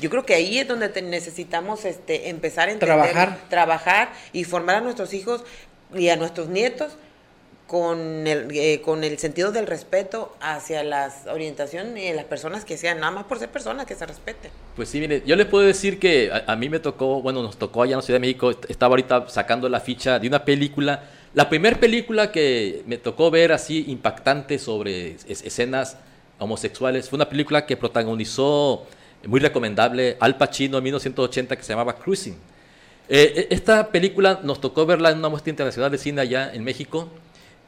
[0.00, 3.38] Yo creo que ahí es donde necesitamos este, empezar a entender, trabajar.
[3.48, 5.44] trabajar y formar a nuestros hijos
[5.92, 6.96] y a nuestros nietos
[7.66, 12.76] con el, eh, con el sentido del respeto hacia las orientaciones y las personas que
[12.76, 14.50] sean, nada más por ser personas que se respeten.
[14.76, 17.82] Pues sí, mire, yo le puedo decir que a, mí me tocó, bueno, nos tocó
[17.82, 21.48] allá en la Ciudad de México, estaba ahorita sacando la ficha de una película, la
[21.48, 25.96] primera película que me tocó ver así impactante sobre escenas
[26.38, 28.86] homosexuales, fue una película que protagonizó,
[29.26, 32.36] muy recomendable, Al Pacino en 1980 que se llamaba Cruising.
[33.08, 36.64] Eh, e, esta película nos tocó verla en una muestra internacional de cine allá en
[36.64, 37.08] México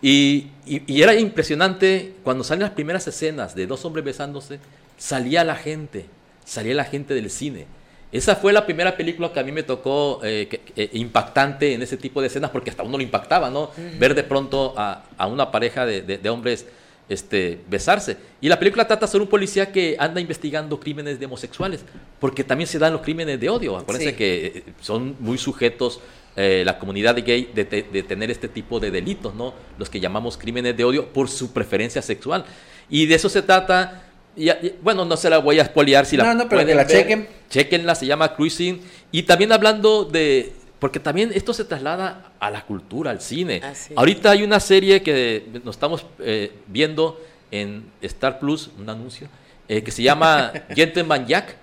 [0.02, 0.48] y,
[0.88, 4.58] era impresionante cuando salen las primeras escenas de dos hombres besándose,
[4.96, 6.06] salía la gente,
[6.44, 7.66] salía la gente del cine.
[8.12, 11.96] Esa fue la primera película que a mí me tocó eh, eh, impactante en ese
[11.96, 13.70] tipo de escenas, porque hasta uno lo impactaba, ¿no?
[13.98, 16.66] Ver de pronto a, una pareja de, hombres
[17.08, 18.16] este, besarse.
[18.40, 21.84] Y la película trata sobre un policía que anda investigando crímenes de homosexuales,
[22.20, 23.76] porque también se dan los crímenes de odio.
[23.76, 26.00] Acuérdense que eh, son muy sujetos
[26.38, 27.64] eh, la comunidad gay de,
[28.02, 29.54] tener este tipo de delitos, ¿no?
[29.78, 32.44] Los que llamamos crímenes de odio por su preferencia sexual.
[32.90, 34.02] Y de eso se trata.
[34.36, 34.50] Y,
[34.82, 37.26] bueno, no se la voy a espoliar si la no, pero que la chequen.
[37.48, 38.82] Chequenla, se llama Cruising.
[39.12, 40.52] Y también hablando de.
[40.86, 43.60] Porque también esto se traslada a la cultura, al cine.
[43.96, 47.20] Ahorita hay una serie que nos estamos eh, viendo
[47.50, 49.26] en Star Plus, un anuncio,
[49.66, 51.56] eh, que se llama Gentleman Jack.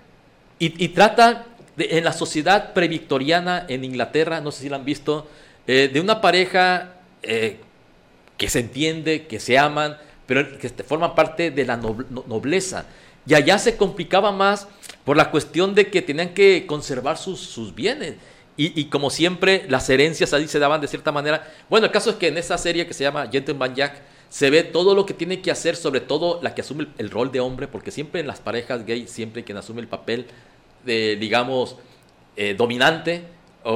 [0.59, 1.45] Y, y trata
[1.77, 5.25] en la sociedad previctoriana en Inglaterra, no sé si la han visto,
[5.67, 7.59] eh, de una pareja eh,
[8.35, 12.87] que se entiende, que se aman, pero que forman parte de la nobleza.
[13.25, 14.67] Y allá se complicaba más
[15.05, 18.15] por la cuestión de que tenían que conservar sus, bienes.
[18.55, 21.51] Y, como siempre, las herencias ahí se daban de cierta manera.
[21.69, 24.63] Bueno, el caso es que en esa serie que se llama Gentleman Jack, se ve
[24.63, 27.39] todo lo que tiene que hacer, sobre todo la que asume el, el rol de
[27.39, 30.27] hombre, porque siempre en las parejas gay, siempre quien asume el papel
[30.85, 31.77] de, digamos,
[32.35, 33.23] eh, dominante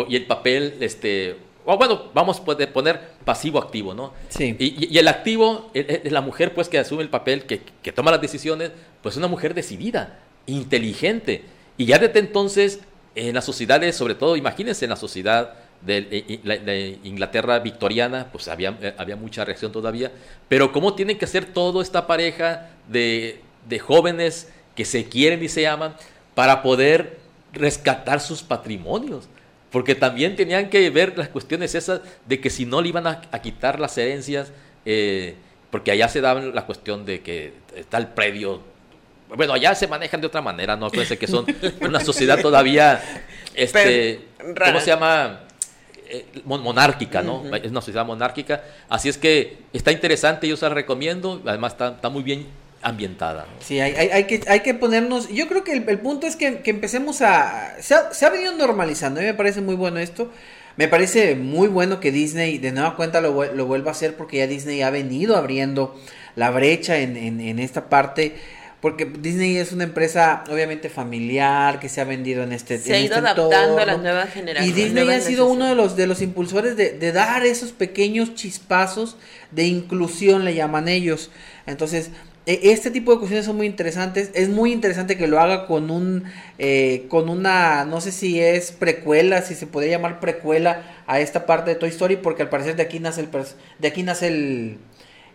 [0.09, 4.13] y el papel, este, o bueno, vamos a poner pasivo-activo, ¿no?
[4.29, 4.55] Sí.
[4.59, 8.19] Y, el activo es la mujer, pues, que asume el papel, que, que toma las
[8.19, 11.43] decisiones, pues una mujer decidida, inteligente.
[11.77, 12.81] Y ya desde entonces,
[13.17, 18.93] en las sociedades, sobre todo, imagínense en la sociedad de, Inglaterra victoriana, pues había, eh,
[18.97, 20.11] había mucha reacción todavía,
[20.47, 25.49] pero cómo tienen que ser toda esta pareja de, de jóvenes que se quieren y
[25.49, 25.95] se aman,
[26.35, 27.17] para poder
[27.51, 29.27] rescatar sus patrimonios.
[29.71, 33.21] Porque también tenían que ver las cuestiones esas de que si no le iban a,
[33.41, 34.51] quitar las herencias,
[34.85, 35.35] eh,
[35.71, 38.61] porque allá se daba la cuestión de que está el predio.
[39.35, 40.89] Bueno, allá se manejan de otra manera, ¿no?
[40.89, 41.45] Parece que son
[41.81, 43.01] una sociedad todavía,
[43.55, 45.41] este, ¿cómo se llama?
[46.09, 47.43] Eh, monárquica, ¿no?
[47.55, 48.63] Es una sociedad monárquica.
[48.87, 51.41] Así es que está interesante, yo se la recomiendo.
[51.45, 52.47] Además, está, está muy bien
[52.81, 53.45] ambientada.
[53.59, 57.21] Sí, hay, hay, que, hay que ponernos, yo creo que el, punto es que, empecemos
[57.21, 60.31] a se, ha, venido normalizando, a mí me parece muy bueno esto,
[60.77, 64.37] me parece muy bueno que Disney de nueva cuenta lo, lo vuelva a hacer porque
[64.37, 65.99] ya Disney ha venido abriendo
[66.35, 68.35] la brecha en, en, esta parte.
[68.81, 72.99] Porque Disney es una empresa obviamente familiar que se ha vendido en este Se ha
[72.99, 74.77] ido este adaptando a las nuevas generaciones.
[74.77, 78.35] Y Disney ha sido uno de los, de los impulsores de, de, dar esos pequeños
[78.35, 79.17] chispazos
[79.49, 81.31] de inclusión, le llaman ellos.
[81.65, 82.11] Entonces,
[82.47, 84.31] e, este tipo de cuestiones son muy interesantes.
[84.33, 86.23] Es muy interesante que lo haga con un,
[86.57, 91.45] eh, con una, no sé si es precuela, si se podría llamar precuela a esta
[91.45, 93.29] parte de Toy Story, porque al parecer de aquí nace el,
[93.79, 94.77] de aquí nace el,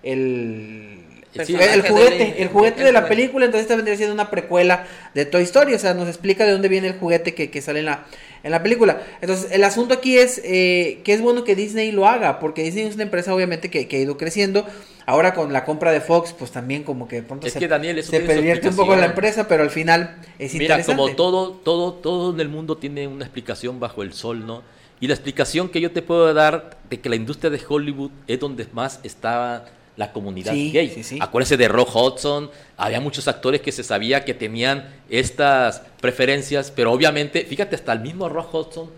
[0.02, 1.01] el,
[1.35, 5.42] el, juguete, el juguete de la película, entonces esta vendría siendo una precuela de Toy
[5.45, 8.07] Story, o sea, nos explica de dónde viene el juguete que, que sale en la,
[8.42, 9.03] en la película.
[9.21, 12.87] Entonces, el asunto aquí es eh, que es bueno que Disney lo haga, porque Disney
[12.87, 14.66] es una empresa obviamente que, ha ido creciendo.
[15.05, 18.21] Ahora con la compra de Fox, pues también como que pronto se, que Daniel, se
[18.21, 22.40] pervierte un poco la empresa, pero al final es Mira, como todo, todo, todo en
[22.40, 24.62] el mundo tiene una explicación bajo el sol, ¿no?
[25.01, 28.38] Y la explicación que yo te puedo dar de que la industria de Hollywood es
[28.38, 29.64] donde más estaba
[29.96, 30.90] la comunidad gay.
[30.94, 31.18] Sí, sí.
[31.20, 36.92] Acuérdense de Rock Hudson, había muchos actores que se sabía que tenían estas preferencias, pero
[36.92, 38.90] obviamente, fíjate, hasta el mismo Rock Hudson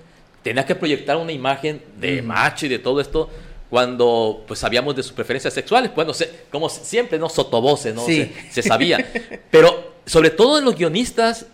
[0.43, 3.29] tenía que proyectar una imagen de macho y de todo esto
[3.71, 6.13] cuando pues sabíamos de sus preferencias sexuales, bueno,
[6.51, 7.29] como siempre, ¿no?
[7.29, 8.05] Sotoboce, ¿no?
[8.07, 9.05] Se, se, sabía.
[9.51, 11.47] Pero sobre todo en los guionistas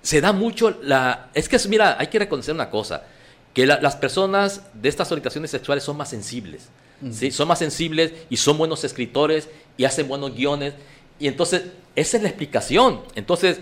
[0.00, 1.28] se da mucho la...
[1.34, 3.02] Es que, mira, hay que reconocer una cosa,
[3.52, 6.68] que las personas de estas orientaciones sexuales son más sensibles
[7.10, 7.30] ¿sí?
[7.30, 10.74] Son más sensibles y son buenos escritores y hacen buenos guiones.
[11.18, 11.64] Y entonces,
[11.96, 13.00] esa es la explicación.
[13.14, 13.60] Entonces,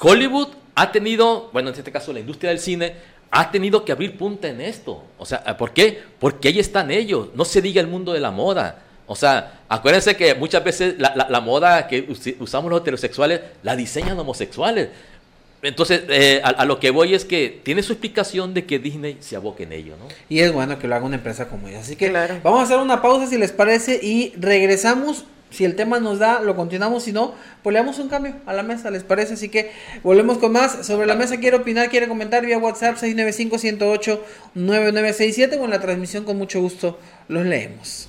[0.00, 2.94] Hollywood ha tenido, bueno, en este caso la industria del cine,
[3.30, 5.02] ha tenido que abrir punta en esto.
[5.18, 6.02] O sea, ¿por qué?
[6.18, 7.28] Porque ahí están ellos.
[7.34, 8.82] No se diga el mundo de la moda.
[9.06, 12.08] O sea, acuérdense que muchas veces la, moda que
[12.40, 14.88] usamos los heterosexuales la diseñan homosexuales.
[15.62, 19.34] Entonces, eh, a, lo que voy es que tiene su explicación de que Disney se
[19.34, 20.06] aboque en ello, ¿no?
[20.28, 21.80] Y es bueno que lo haga una empresa como ella.
[21.80, 22.10] Así que
[22.42, 25.24] vamos a hacer una pausa si les parece y regresamos.
[25.50, 27.04] Si el tema nos da, lo continuamos.
[27.04, 27.32] Si no,
[27.62, 29.32] pues le damos un cambio a la mesa, ¿les parece?
[29.34, 29.72] Así que
[30.02, 30.86] volvemos con más.
[30.86, 36.36] Sobre la mesa, quiere opinar, quiere comentar vía WhatsApp 695-108-9967 o en la transmisión con
[36.36, 38.08] mucho gusto los leemos.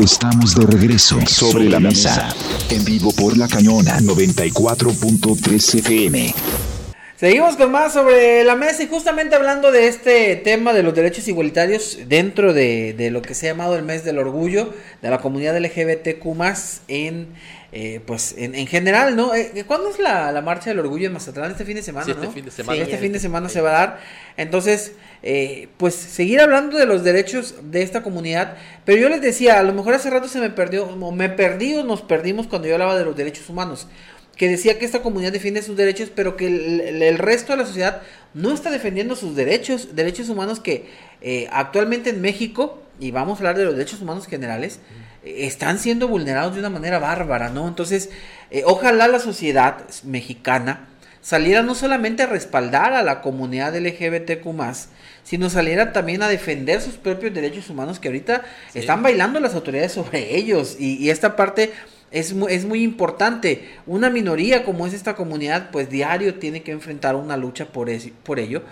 [0.00, 2.34] Estamos de regreso sobre la mesa,
[2.70, 6.34] en vivo por la cañona 94.3 FM.
[7.22, 11.28] Seguimos con más sobre la mesa y justamente hablando de este tema de los derechos
[11.28, 15.56] igualitarios dentro de, lo que se ha llamado el mes del orgullo de la comunidad
[15.56, 16.26] LGBTQ
[16.88, 17.28] en
[17.70, 19.36] eh, pues en, general, ¿no?
[19.36, 21.52] Eh, ¿Cuándo es la, marcha del orgullo en Mazatlán?
[21.52, 22.82] Este fin de semana, Este fin de semana.
[22.82, 24.00] este fin de semana se va a dar.
[24.36, 28.56] Entonces, eh, pues seguir hablando de los derechos de esta comunidad.
[28.84, 31.74] Pero yo les decía, a lo mejor hace rato se me perdió, o me perdí
[31.74, 33.86] o nos perdimos cuando yo hablaba de los derechos humanos
[34.36, 38.02] que decía que esta comunidad defiende sus derechos, pero que el, resto de la sociedad
[38.34, 40.86] no está defendiendo sus derechos, derechos humanos que
[41.20, 44.80] eh, actualmente en México, y vamos a hablar de los derechos humanos generales,
[45.24, 47.68] eh, están siendo vulnerados de una manera bárbara, ¿no?
[47.68, 48.10] Entonces,
[48.50, 50.88] eh, ojalá la sociedad mexicana
[51.20, 54.44] saliera no solamente a respaldar a la comunidad LGBTQ
[55.22, 58.42] sino saliera también a defender sus propios derechos humanos que ahorita
[58.74, 60.76] están bailando las autoridades sobre ellos.
[60.80, 61.72] Y, y esta parte
[62.12, 63.68] es, es muy importante.
[63.86, 67.88] Una minoría como es esta comunidad, pues diario tiene que enfrentar una lucha por,
[68.22, 68.62] por ello.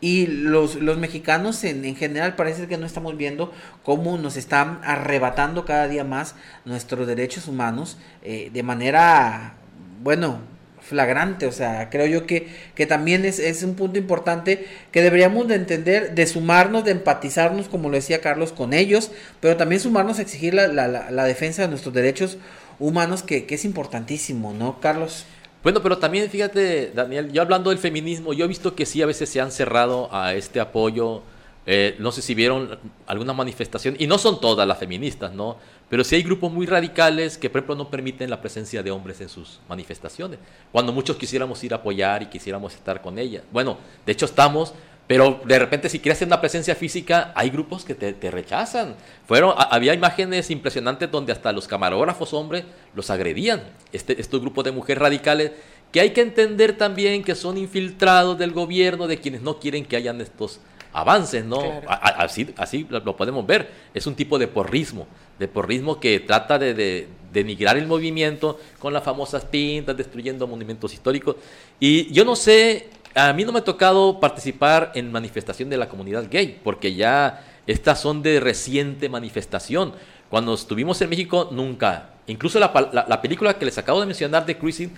[0.00, 4.80] Y los, los mexicanos en, en, general parece que no estamos viendo cómo nos están
[4.82, 6.34] arrebatando cada día más
[6.64, 9.56] nuestros derechos humanos eh, de manera,
[10.02, 10.40] bueno,
[10.80, 11.46] flagrante.
[11.46, 15.56] O sea, creo yo que, que también es, es, un punto importante que deberíamos de
[15.56, 20.22] entender, de sumarnos, de empatizarnos, como lo decía Carlos, con ellos, pero también sumarnos a
[20.22, 22.38] exigir la, la, la defensa de nuestros derechos
[22.80, 25.26] humanos que, que es importantísimo, ¿no, Carlos?
[25.62, 29.06] Bueno, pero también fíjate, Daniel, yo hablando del feminismo, yo he visto que sí a
[29.06, 31.22] veces se han cerrado a este apoyo.
[31.66, 35.58] Eh, no sé si vieron alguna manifestación, y no son todas las feministas, ¿no?
[35.90, 39.20] Pero sí hay grupos muy radicales que, por ejemplo, no permiten la presencia de hombres
[39.20, 40.38] en sus manifestaciones.
[40.72, 43.44] Cuando muchos quisiéramos ir a apoyar y quisiéramos estar con ellas.
[43.52, 43.76] Bueno,
[44.06, 44.72] de hecho estamos,
[45.10, 48.94] pero de repente si quieres hacer una presencia física, hay grupos que te, rechazan.
[49.26, 52.62] Fueron, había imágenes impresionantes donde hasta los camarógrafos hombres
[52.94, 53.60] los agredían.
[53.90, 55.50] Este, estos grupos de mujeres radicales
[55.90, 59.96] que hay que entender también que son infiltrados del gobierno, de quienes no quieren que
[59.96, 60.60] hayan estos
[60.92, 61.60] avances, ¿no?
[61.88, 63.68] así, así lo podemos ver.
[63.92, 65.08] Es un tipo de porrismo,
[65.40, 70.94] de porrismo que trata de, de denigrar el movimiento con las famosas pintas, destruyendo monumentos
[70.94, 71.34] históricos.
[71.80, 75.88] Y yo no sé a mí no me ha tocado participar en manifestación de la
[75.88, 79.94] comunidad gay, porque ya estas son de reciente manifestación.
[80.28, 82.10] Cuando estuvimos en México, nunca.
[82.26, 84.92] Incluso la, película que les acabo de mencionar de Cruising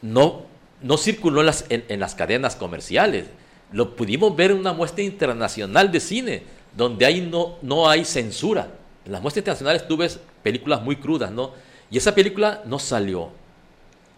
[0.00, 0.44] no,
[0.80, 3.26] no circuló en las, en, las cadenas comerciales.
[3.72, 6.42] Lo pudimos ver en una muestra internacional de cine,
[6.74, 8.68] donde ahí no, no hay censura.
[9.04, 11.52] En las muestras internacionales tú ves películas muy crudas, ¿no?
[11.90, 13.30] Y esa película no salió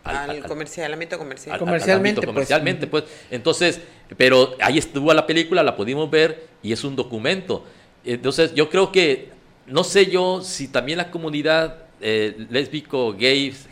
[0.05, 1.59] al, comercial, ámbito comercial.
[1.59, 2.27] comercialmente, pues.
[2.27, 3.05] comercialmente pues.
[3.31, 3.81] Entonces,
[4.17, 7.65] pero ahí estuvo la película, la pudimos ver y es un documento.
[8.05, 9.31] Entonces, yo creo que,
[9.67, 13.67] no sé yo si también la comunidad eh, lésbico, gays,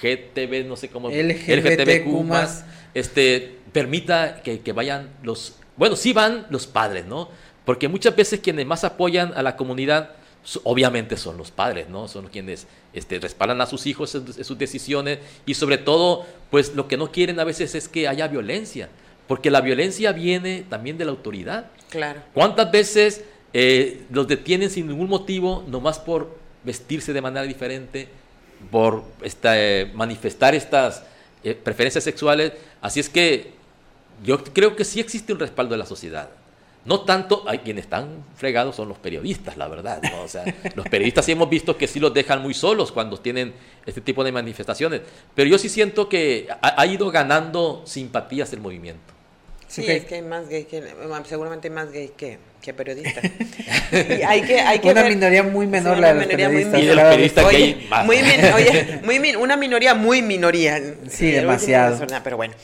[0.00, 6.46] GTB, no sé cómo, LGBTQ, más, este, permita que, que vayan los, bueno, sí van
[6.50, 7.30] los padres, ¿no?
[7.64, 10.14] Porque muchas veces quienes más apoyan a la comunidad
[10.64, 12.08] obviamente son los padres, ¿no?
[12.08, 16.88] Son quienes este, respaldan a sus hijos en, sus decisiones y sobre todo, pues lo
[16.88, 18.88] que no quieren a veces es que haya violencia,
[19.26, 21.66] porque la violencia viene también de la autoridad.
[21.90, 22.22] Claro.
[22.34, 28.08] ¿Cuántas veces eh, los detienen sin ningún motivo, nomás por vestirse de manera diferente,
[28.70, 31.04] por este, manifestar estas
[31.44, 32.52] eh, preferencias sexuales?
[32.80, 33.52] Así es que
[34.24, 36.30] yo creo que sí existe un respaldo de la sociedad.
[36.88, 40.00] No tanto, hay quienes están fregados son los periodistas, la verdad.
[40.24, 40.42] O sea,
[40.74, 43.52] los periodistas sí hemos visto que sí los dejan muy solos cuando tienen
[43.84, 45.02] este tipo de manifestaciones.
[45.34, 49.12] Pero yo sí siento que ha, ido ganando simpatías el movimiento.
[49.66, 50.82] Sí, es que hay más gay que,
[51.26, 53.22] seguramente hay más gay que, que periodistas.
[54.26, 56.80] hay que, hay que una minoría muy menor la de los periodistas.
[56.80, 60.80] y de los periodistas oye, Muy, oye, muy, una minoría muy minoría.
[61.10, 61.98] Sí, demasiado.
[62.24, 62.54] pero bueno.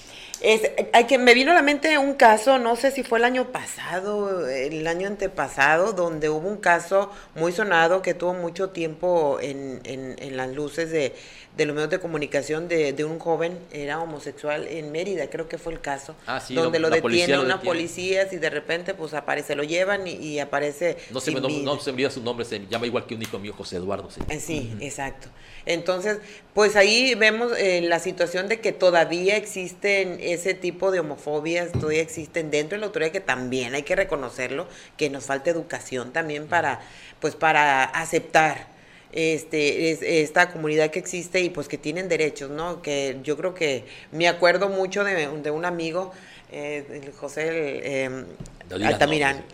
[0.44, 3.24] Es, hay que, me vino a la mente un caso, no sé si fue el
[3.24, 9.38] año pasado, el año antepasado, donde hubo un caso muy sonado que tuvo mucho tiempo
[9.40, 11.14] en, en, en las luces de,
[11.56, 15.56] de los medios de comunicación de, de, un joven, era homosexual en Mérida, creo que
[15.56, 19.14] fue el caso, ah, sí, donde lo, lo detiene una policía y de repente pues
[19.14, 20.96] aparece, lo llevan y, aparece...
[21.10, 23.54] No se, me, no, se envía su nombre, se llama igual que un hijo mío,
[23.56, 24.10] José Eduardo.
[24.10, 25.28] Sí, eh, exacto.
[25.64, 26.18] Entonces,
[26.54, 32.02] pues ahí vemos eh, la situación de que todavía existen ese tipo de homofobias, todavía
[32.02, 36.48] existen dentro de la autoridad, que también hay que reconocerlo, que nos falta educación también
[36.48, 36.80] para,
[37.20, 38.73] pues para aceptar
[39.14, 42.82] este, esta comunidad que existe y pues que tienen derechos, ¿no?
[42.82, 46.12] Que yo creo que me acuerdo mucho de, de un amigo,
[46.50, 48.26] eh, José em,
[48.70, 49.44] Altamirán.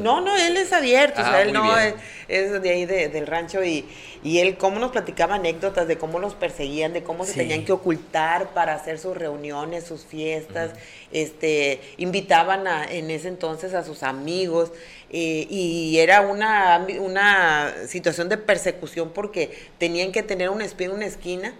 [0.00, 3.62] No, no, él es abierto, o sea, ah, él no es, de ahí del rancho
[3.62, 3.84] y,
[4.22, 7.72] y él cómo nos platicaba anécdotas de cómo los perseguían, de cómo se tenían que
[7.72, 10.70] ocultar para hacer sus reuniones, sus fiestas,
[11.12, 14.72] este, invitaban a, en ese entonces a sus amigos
[15.16, 20.94] eh, y era una, una situación de persecución porque tenían que tener un espía en
[20.94, 21.54] una esquina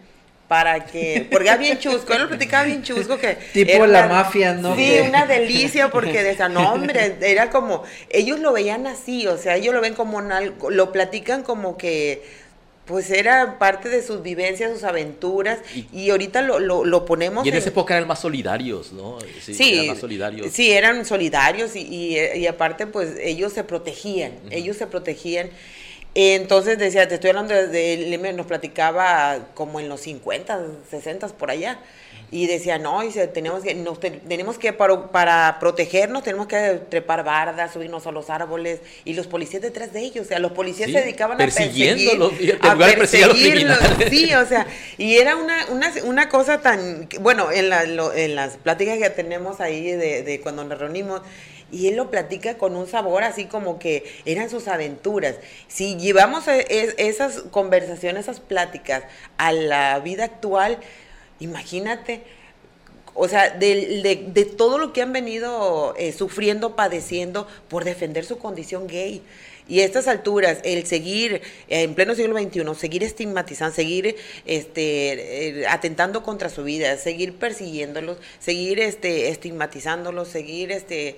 [0.49, 3.37] para que, porque era bien chusco, él lo platicaba bien chusco que...
[3.53, 4.75] Tipo la mafia, ¿no?
[4.75, 9.55] Sí, una delicia porque de esa nombre, era como, ellos lo veían así, o sea,
[9.55, 12.25] ellos lo ven como, lo platican como que
[12.85, 15.61] pues era parte de sus vivencias, sus aventuras,
[15.93, 17.47] y, ahorita lo, lo, ponemos...
[17.47, 19.19] Y en, esa época eran más solidarios, ¿no?
[19.41, 20.53] Sí, eran más solidarios.
[20.53, 25.51] Sí, eran solidarios y, y, aparte pues ellos se protegían, ellos se protegían.
[26.15, 31.51] Entonces decía, te estoy hablando de, de, nos platicaba como en los 50, 60 por
[31.51, 31.81] allá.
[32.31, 37.23] Y decía, no, dice, tenemos que, nos tenemos que para, para, protegernos, tenemos que trepar
[37.23, 40.91] bardas, subirnos a los árboles, y los policías detrás de ellos, o sea, los policías
[40.91, 43.79] se dedicaban a perseguirlos, a perseguirlos,
[44.11, 44.67] sí, o sea,
[44.99, 49.61] y era una, una, una cosa tan, bueno, en, la, en las pláticas que tenemos
[49.61, 51.21] ahí de, de cuando nos reunimos,
[51.73, 55.37] y él lo platica con un sabor así como que eran sus aventuras.
[55.69, 59.05] Si llevamos e, esas conversaciones, esas pláticas
[59.39, 60.79] a la vida actual,
[61.41, 62.23] Imagínate,
[63.13, 68.39] o sea, de, de, todo lo que han venido eh, sufriendo, padeciendo por defender su
[68.39, 69.23] condición gay.
[69.67, 75.61] Y a estas alturas, el seguir eh, en pleno siglo XXI, seguir estigmatizando, seguir este,
[75.61, 81.17] eh, atentando contra su vida, seguir persiguiéndolos, seguir este, estigmatizándolos, seguir este,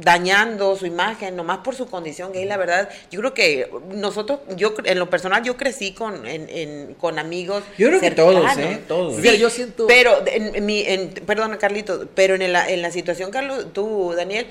[0.00, 4.74] dañando su imagen nomás por su condición gay, la verdad, yo creo que nosotros, yo
[4.84, 7.62] en lo personal, yo crecí con, en, con amigos.
[7.76, 8.80] Yo creo que todos, ¿eh?
[8.88, 9.22] Todos.
[9.22, 9.86] yo siento.
[9.86, 14.46] Pero, en, mi, en, perdón, Carlito, pero en la, en la situación, Carlos, tú, Daniel,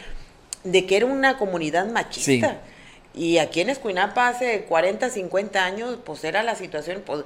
[0.64, 2.62] de que era una comunidad machista.
[3.14, 7.04] Y aquí en Escuinapa hace 40, 50 años, pues era la situación.
[7.06, 7.26] Pues,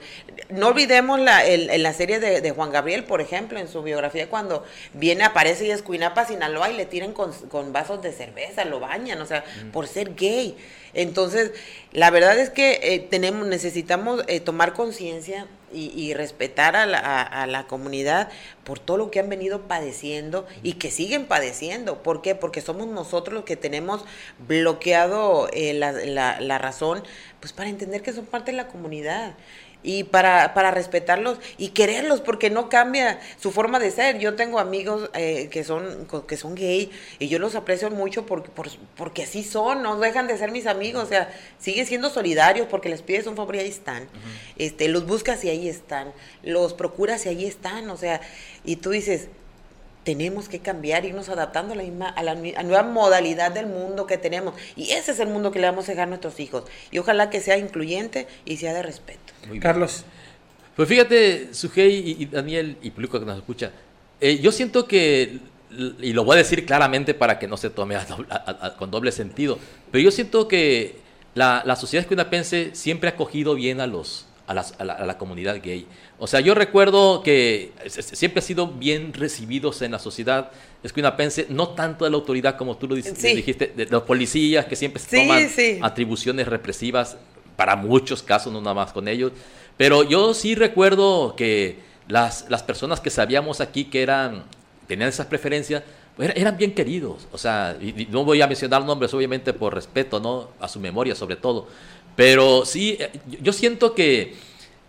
[0.49, 4.63] no olvidemos la, el, la serie de, Juan Gabriel, por ejemplo, en su biografía, cuando
[4.93, 9.21] viene, aparece y Escuinapa, Sinaloa, y le tiran con, con vasos de cerveza, lo bañan,
[9.21, 9.69] o sea, mm.
[9.69, 10.57] por ser gay.
[10.95, 11.51] Entonces,
[11.91, 15.45] la verdad es que eh, tenemos, necesitamos eh, tomar conciencia
[15.75, 18.29] y, respetar a la, a, la, comunidad
[18.63, 22.01] por todo lo que han venido padeciendo y que siguen padeciendo.
[22.01, 22.35] ¿Por qué?
[22.35, 24.05] Porque somos nosotros los que tenemos
[24.47, 27.03] bloqueado eh, la, la, la razón,
[27.39, 29.35] pues para entender que son parte de la comunidad
[29.85, 34.17] y para, para respetarlos y quererlos porque no cambia su forma de ser.
[34.17, 38.49] Yo tengo amigos eh, que son que son gay y yo los aprecio mucho porque,
[38.97, 42.89] porque así son, no dejan de ser mis amigos, o sea, siguen siendo solidarios porque
[42.89, 44.07] les pides un favor y ahí están.
[44.57, 46.11] este, los buscas y ahí están,
[46.41, 48.21] los procuras y ahí están, o sea,
[48.63, 49.27] y tú dices,
[50.03, 54.17] tenemos que cambiar, irnos adaptando a la, misma, a la nueva modalidad del mundo que
[54.17, 54.55] tenemos.
[54.75, 56.63] Y ese es el mundo que le vamos a dejar a nuestros hijos.
[56.91, 59.24] Y ojalá que sea incluyente y sea de respeto.
[59.59, 60.03] Carlos.
[60.75, 63.71] Pues fíjate, Sujei y, Daniel y público que nos escucha,
[64.19, 65.39] eh, yo siento que,
[66.01, 67.95] y lo voy a decir claramente para que no se tome
[68.77, 69.57] con doble sentido,
[69.91, 70.97] pero yo siento que
[71.33, 75.87] la, la sociedad escuinapense siempre ha cogido bien a los a, la, comunidad gay.
[76.19, 80.51] O sea, yo recuerdo que siempre ha sido bien recibidos en la sociedad
[80.83, 85.01] escuinapense, no tanto de la autoridad como tú lo dijiste, de, los policías que siempre
[85.01, 85.49] se toman
[85.81, 87.17] atribuciones represivas
[87.55, 89.31] para muchos casos, no nada más con ellos.
[89.77, 94.43] Pero yo sí recuerdo que las, las personas que sabíamos aquí que eran,
[94.87, 95.83] tenían esas preferencias,
[96.17, 97.27] eran bien queridos.
[97.31, 100.49] O sea, y, no voy a mencionar nombres, obviamente, por respeto, ¿no?
[100.59, 101.67] A su memoria, sobre todo.
[102.15, 104.35] Pero sí, eh, yo siento que,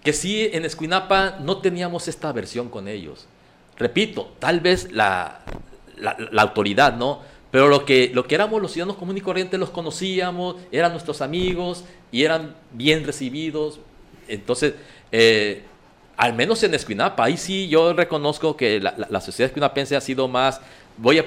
[0.02, 3.26] que sí, en Escuinapa no teníamos esta aversión con ellos.
[3.76, 5.40] Repito, tal vez la,
[5.98, 7.20] la, autoridad, ¿no?
[7.56, 11.22] Pero lo que, lo que éramos los ciudadanos comunes y corrientes los conocíamos, eran nuestros
[11.22, 13.80] amigos y eran bien recibidos.
[14.28, 14.74] Entonces,
[15.10, 15.62] eh,
[16.18, 20.28] al menos en Escuinapa, ahí sí yo reconozco que la, la, sociedad escuinapense ha sido
[20.28, 20.60] más,
[20.98, 21.24] voy a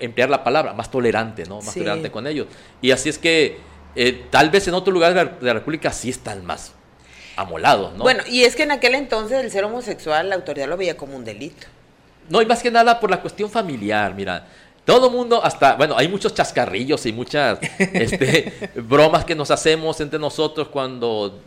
[0.00, 1.60] emplear la palabra, más tolerante, ¿no?
[1.60, 2.48] Más tolerante con ellos.
[2.82, 3.58] Y así es que
[3.94, 6.72] eh, tal vez en otro lugar de la, República sí están más
[7.36, 8.02] amolados, ¿no?
[8.02, 11.14] Bueno, y es que en aquel entonces el ser homosexual la autoridad lo veía como
[11.14, 11.68] un delito.
[12.28, 14.44] No, y más que nada por la cuestión familiar, mira.
[14.88, 20.18] Todo mundo, hasta, bueno, hay muchos chascarrillos y muchas este, bromas que nos hacemos entre
[20.18, 21.42] nosotros cuando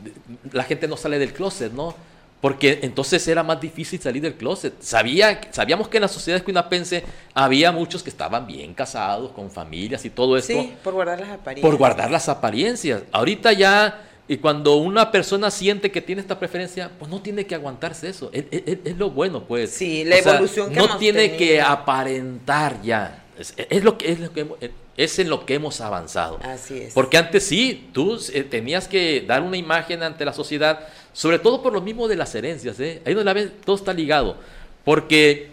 [0.51, 1.95] la gente no sale del closet, ¿no?
[2.39, 4.75] Porque entonces era más difícil salir del closet.
[4.79, 10.05] Sabía, sabíamos que en la sociedad escuinapense había muchos que estaban bien casados, con familias
[10.05, 10.53] y todo esto.
[10.53, 11.67] Sí, por guardar las apariencias.
[11.67, 13.01] Por guardar las apariencias.
[13.11, 17.55] Ahorita ya, y cuando una persona siente que tiene esta preferencia, pues no tiene que
[17.55, 18.29] aguantarse eso.
[18.31, 18.45] Es,
[18.97, 19.71] lo bueno, pues.
[19.71, 23.20] Sí, la evolución que No tiene que aparentar ya.
[23.37, 24.45] Es, lo que, es lo que
[24.97, 26.39] es en lo que hemos avanzado.
[26.43, 26.93] Así es.
[26.93, 31.61] Porque antes sí, tú eh, tenías que dar una imagen ante la sociedad, sobre todo
[31.61, 32.79] por lo mismo de las herencias.
[32.79, 33.01] ¿eh?
[33.05, 34.37] Ahí donde la ven, todo está ligado.
[34.83, 35.51] Porque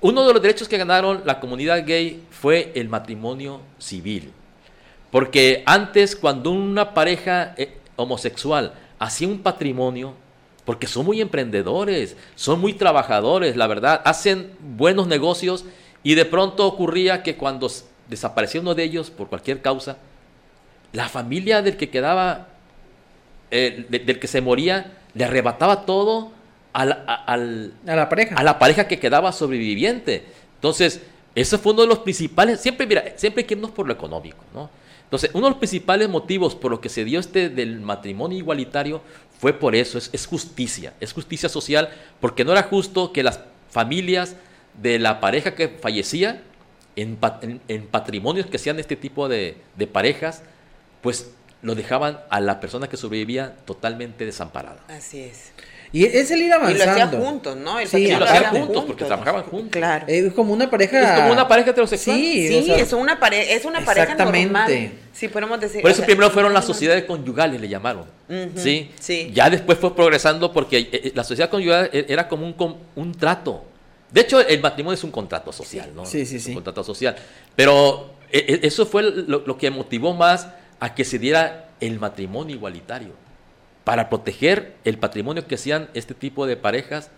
[0.00, 4.32] uno de los derechos que ganaron la comunidad gay fue el matrimonio civil.
[5.10, 10.14] Porque antes, cuando una pareja eh, homosexual hacía un patrimonio,
[10.64, 15.64] porque son muy emprendedores, son muy trabajadores, la verdad, hacen buenos negocios
[16.02, 17.70] y de pronto ocurría que cuando
[18.08, 19.98] desapareció uno de ellos por cualquier causa,
[20.92, 22.48] la familia del que quedaba,
[23.50, 26.32] eh, del que se moría, le arrebataba todo
[26.72, 28.34] a la, pareja.
[28.36, 30.24] A la pareja que quedaba sobreviviente.
[30.56, 31.02] Entonces,
[31.34, 34.44] ese fue uno de los principales, siempre, mira, siempre hay que irnos por lo económico,
[34.54, 34.70] ¿no?
[35.04, 39.02] Entonces, uno de los principales motivos por los que se dio este del matrimonio igualitario
[39.38, 41.90] fue por eso, es, es justicia, es justicia social,
[42.20, 43.40] porque no era justo que las
[43.70, 44.36] familias
[44.80, 46.42] de la pareja que fallecía
[46.96, 47.16] en,
[47.90, 49.56] patrimonios que sean este tipo de,
[49.92, 50.42] parejas,
[51.00, 51.30] pues
[51.62, 54.80] lo dejaban a la persona que sobrevivía totalmente desamparada.
[54.88, 55.52] Así es.
[55.94, 56.82] Y es el ir avanzando.
[56.82, 57.86] Y lo hacían juntos, ¿no?
[57.86, 59.70] sí, lo hacían juntos, porque trabajaban juntos.
[59.72, 60.06] Claro.
[60.08, 61.16] Es como una pareja.
[61.16, 62.16] Es como una pareja heterosexual.
[62.16, 64.90] Sí, sí es una, pareja es una pareja normal.
[65.12, 65.82] Sí, podemos decir.
[65.82, 68.06] Por eso primero fueron las sociedades conyugales, le llamaron.
[68.56, 68.90] ¿sí?
[68.98, 69.30] sí.
[69.34, 73.12] Ya después fue progresando porque eh, eh, la sociedad conyugal e, era como un, un
[73.12, 73.62] trato.
[74.12, 76.04] De hecho, el matrimonio es un contrato social, ¿no?
[76.04, 76.50] Sí, sí, sí.
[76.50, 77.16] Un contrato social.
[77.56, 80.48] Pero e, e, eso fue lo, que motivó más
[80.80, 83.12] a que se diera el matrimonio igualitario,
[83.84, 87.10] para proteger el patrimonio que hacían este tipo de parejas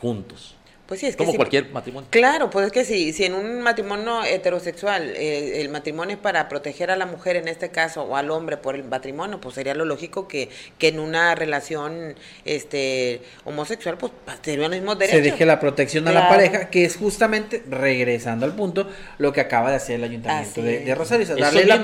[0.00, 0.55] juntos.
[0.86, 2.08] Pues sí, es que como cualquier matrimonio.
[2.10, 6.48] Claro, pues es que si, si en un matrimonio heterosexual eh, el matrimonio es para
[6.48, 9.74] proteger a la mujer en este caso o al hombre por el matrimonio, pues sería
[9.74, 12.14] lo lógico que, que en una relación
[12.44, 14.12] este homosexual pues
[14.42, 15.24] tendrían los mismos derechos.
[15.24, 19.40] Se deje la protección a la pareja, que es justamente, regresando al punto, lo que
[19.40, 21.26] acaba de hacer el ayuntamiento de, Rosario.
[21.36, 21.82] darle la,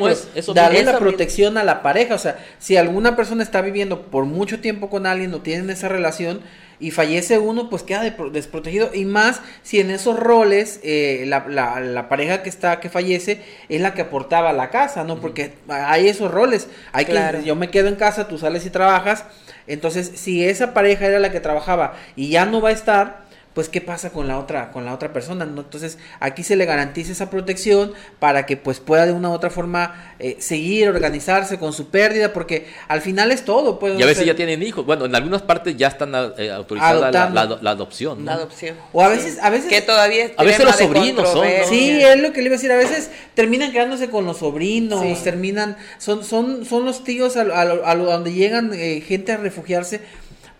[0.54, 2.14] darle la protección a la pareja.
[2.14, 5.88] O sea, si alguna persona está viviendo por mucho tiempo con alguien o tienen esa
[5.88, 6.40] relación,
[6.80, 8.90] y fallece uno, pues queda desprotegido.
[8.92, 13.80] Y más si en esos roles eh, la, la, pareja que está, que fallece, es
[13.80, 15.20] la que aportaba la casa, ¿no?
[15.20, 16.68] Porque hay esos roles.
[16.92, 19.24] Hay que, yo me quedo en casa, tú sales y trabajas.
[19.66, 23.22] Entonces, si esa pareja era la que trabajaba y ya no va a estar,
[23.54, 25.62] pues qué pasa con la otra con la otra persona ¿no?
[25.62, 29.50] entonces aquí se le garantiza esa protección para que pues pueda de una u otra
[29.50, 34.06] forma eh, seguir organizarse con su pérdida porque al final es todo pues, y a
[34.06, 34.84] veces ya tienen hijos.
[34.84, 38.76] Bueno en algunas partes ya están eh, autorizadas la, la, adopción la adopción.
[38.92, 42.32] O a veces a veces que todavía a veces los sobrinos son sí es lo
[42.32, 42.72] que le iba a decir.
[42.72, 47.96] A veces terminan quedándose con los sobrinos terminan son son son los tíos a, a,
[47.96, 50.00] donde llegan eh, gente a refugiarse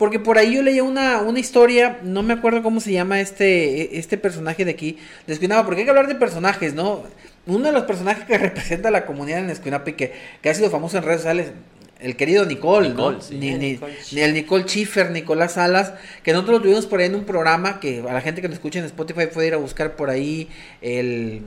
[0.03, 4.01] porque por ahí yo leía una, una historia, no me acuerdo cómo se llama este,
[4.01, 4.99] este personaje de aquí,
[5.29, 7.05] de Escuinapa, porque hay que hablar de personajes, ¿no?
[7.47, 10.55] Uno de los personajes que representa a la comunidad en Escuinapa y que, que ha
[10.55, 11.53] sido famoso en redes sociales,
[12.01, 13.13] el querido Nicole, ¿no?
[13.31, 13.79] ni, ni,
[14.11, 15.93] ni, el Nicole Schiffer, Nicolás Salas,
[16.25, 18.57] que nosotros lo tuvimos por ahí en un programa que a la gente que nos
[18.57, 20.49] escucha en Spotify puede ir a buscar por ahí
[20.81, 21.43] el...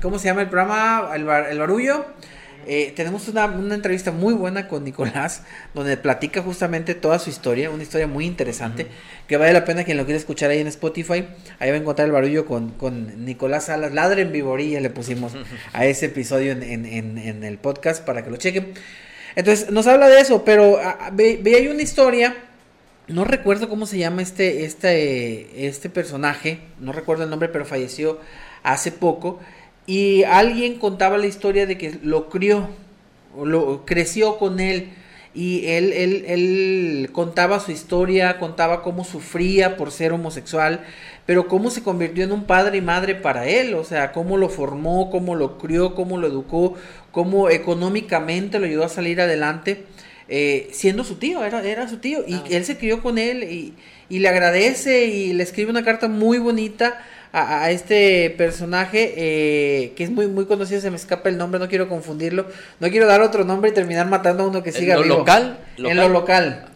[0.00, 1.10] ¿Cómo se llama el programa?
[1.14, 2.06] El, el barullo.
[2.66, 3.44] Eh, tenemos una,
[3.74, 5.42] entrevista muy buena con Nicolás,
[5.74, 8.86] donde platica justamente toda su historia, una historia muy interesante,
[9.26, 11.26] que vale la pena quien lo quiera escuchar ahí en Spotify.
[11.58, 15.32] Ahí va a encontrar el barullo con, con Nicolás Salas, Ladre en Viborilla le pusimos
[15.72, 18.74] a ese episodio en, el podcast para que lo chequen.
[19.36, 22.36] Entonces, nos habla de eso, pero ah, ah, ve, ve, hay una historia,
[23.06, 28.18] no recuerdo cómo se llama este, este, este personaje, no recuerdo el nombre, pero falleció
[28.62, 29.40] hace poco
[29.90, 32.68] y alguien contaba la historia de que lo crió,
[33.36, 34.90] lo creció con él.
[35.34, 40.84] Y él, él, él contaba su historia, contaba cómo sufría por ser homosexual,
[41.26, 44.48] pero cómo se convirtió en un padre y madre para él, o sea, cómo lo
[44.48, 46.74] formó, cómo lo crió, cómo lo educó,
[47.10, 49.86] cómo económicamente lo ayudó a salir adelante.
[50.28, 52.44] eh, siendo su tío, era, era su tío, y ah.
[52.48, 53.74] él se crió con él y,
[54.08, 57.00] y, le agradece y le escribe una carta muy bonita
[57.32, 61.68] a, este personaje eh, que es muy, muy conocido, se me escapa el nombre, no
[61.68, 62.46] quiero confundirlo,
[62.80, 65.58] no quiero dar otro nombre y terminar matando a uno que siga ¿En lo local?
[65.78, 66.66] En lo local.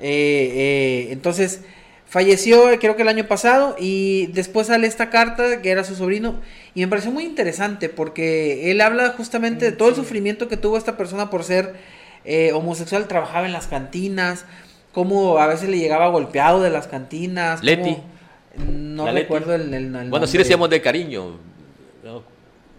[0.00, 1.62] Eh, entonces,
[2.06, 6.40] falleció creo que el año pasado y después sale esta carta que era su sobrino
[6.74, 10.76] y me pareció muy interesante porque él habla justamente de todo el sufrimiento que tuvo
[10.76, 11.74] esta persona por ser
[12.24, 14.44] eh, homosexual, trabajaba en las cantinas,
[14.92, 17.62] cómo a veces le llegaba golpeado de las cantinas.
[17.62, 17.96] Leti.
[18.58, 21.36] No recuerdo el, el, Bueno, sí decíamos de cariño.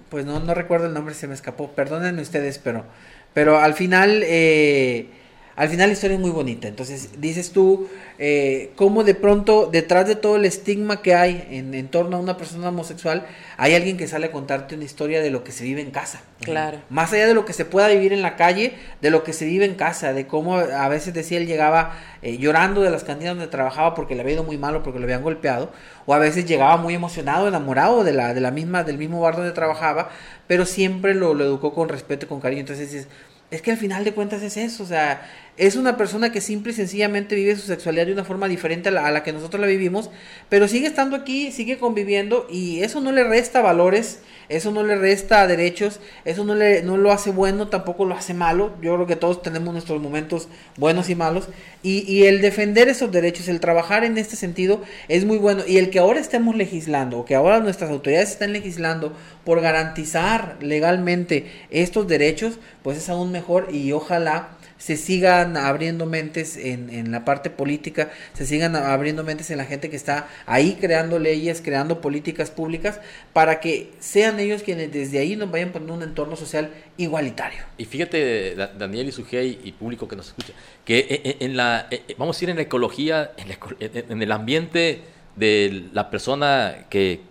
[0.09, 1.71] Pues no, no recuerdo el nombre, se me escapó.
[1.71, 2.85] Perdónenme ustedes, pero,
[3.33, 4.21] pero al final...
[4.23, 5.09] Eh,
[5.55, 6.67] al final la historia es muy bonita.
[6.67, 7.87] Entonces, dices tú,
[8.17, 12.37] eh, cómo de pronto, detrás de todo el estigma que hay en, torno a una
[12.37, 13.25] persona homosexual,
[13.57, 16.21] hay alguien que sale a contarte una historia de lo que se vive en casa.
[16.41, 16.79] Claro.
[16.89, 19.45] Más allá de lo que se pueda vivir en la calle, de lo que se
[19.45, 23.35] vive en casa, de cómo a veces decía él llegaba eh, llorando de las cantinas
[23.35, 25.71] donde trabajaba porque le había ido muy malo, porque lo habían golpeado,
[26.07, 29.35] o a veces llegaba muy emocionado, enamorado de la, de la misma, del mismo bar
[29.35, 30.09] donde trabajaba,
[30.47, 32.61] pero siempre lo, lo educó con respeto y con cariño.
[32.61, 33.07] Entonces dices,
[33.53, 36.71] es que al final de cuentas es eso, o sea, es una persona que simple
[36.71, 40.09] y sencillamente vive su sexualidad de una forma diferente a la, que nosotros la vivimos,
[40.49, 44.95] pero sigue estando aquí, sigue conviviendo y eso no le resta valores, eso no le
[44.95, 48.73] resta derechos, eso no, le, no lo hace bueno, tampoco lo hace malo.
[48.81, 50.47] Yo creo que todos tenemos nuestros momentos
[50.77, 51.47] buenos y malos.
[51.83, 55.63] Y, y el defender esos derechos, el trabajar en este sentido es muy bueno.
[55.67, 60.57] Y el que ahora estemos legislando, o que ahora nuestras autoridades estén legislando por garantizar
[60.61, 67.09] legalmente estos derechos, pues es aún mejor y ojalá se sigan abriendo mentes en, en,
[67.13, 71.61] la parte política, se sigan abriendo mentes en la gente que está ahí creando leyes,
[71.61, 72.99] creando políticas públicas,
[73.31, 77.63] para que sean ellos quienes desde ahí nos vayan poniendo un entorno social igualitario.
[77.77, 80.51] Y fíjate, Daniel y Sujei y público que nos escucha,
[80.83, 84.99] que e, e, en la, e, vamos a ir en la ecología, en, el ambiente
[85.37, 87.21] de la persona que,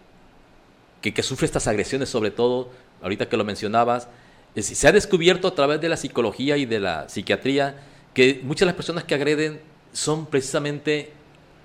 [1.02, 2.70] que sufre estas agresiones, sobre todo,
[3.02, 4.08] ahorita que lo mencionabas,
[4.60, 7.76] se ha descubierto a través de la psicología y de la psiquiatría
[8.12, 9.60] que muchas de las personas que agreden
[9.92, 11.12] son precisamente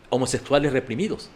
[0.09, 1.29] homosexuales reprimidos.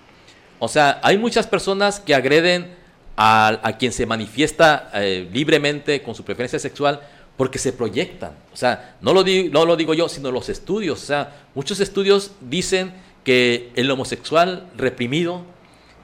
[0.60, 2.76] O sea, hay muchas personas que agreden
[3.18, 7.02] a, quien se manifiesta eh, libremente con su preferencia sexual
[7.38, 8.32] porque se proyectan.
[8.54, 11.02] O sea, no lo, digo, no lo digo yo, sino los estudios.
[11.02, 12.94] O sea, muchos estudios dicen
[13.24, 15.44] que el homosexual reprimido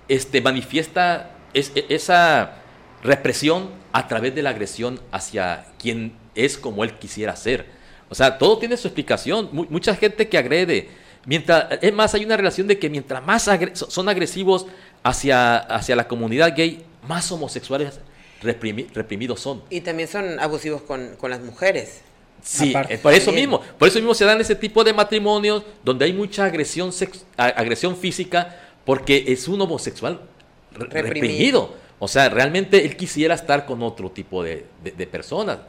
[0.07, 2.63] este, manifiesta esa
[3.07, 7.65] represión a través de la agresión hacia quien es como él quisiera ser.
[8.09, 9.49] O sea, todo tiene su explicación.
[9.51, 10.89] mucha gente que agrede,
[11.25, 14.67] mientras, es más, hay una relación de que mientras más son agresivos
[15.03, 17.99] hacia, hacia la comunidad gay, más homosexuales
[18.41, 19.63] reprimidos son.
[19.69, 22.01] Y también son abusivos con, las mujeres.
[22.43, 26.05] Sí, eh, por eso mismo, por eso mismo se dan ese tipo de matrimonios donde
[26.05, 26.91] hay mucha agresión,
[27.35, 28.55] agresión física
[28.85, 30.21] porque es un homosexual
[30.71, 31.73] reprimido.
[31.99, 34.65] O sea, realmente él quisiera estar con otro tipo de,
[35.11, 35.59] personas.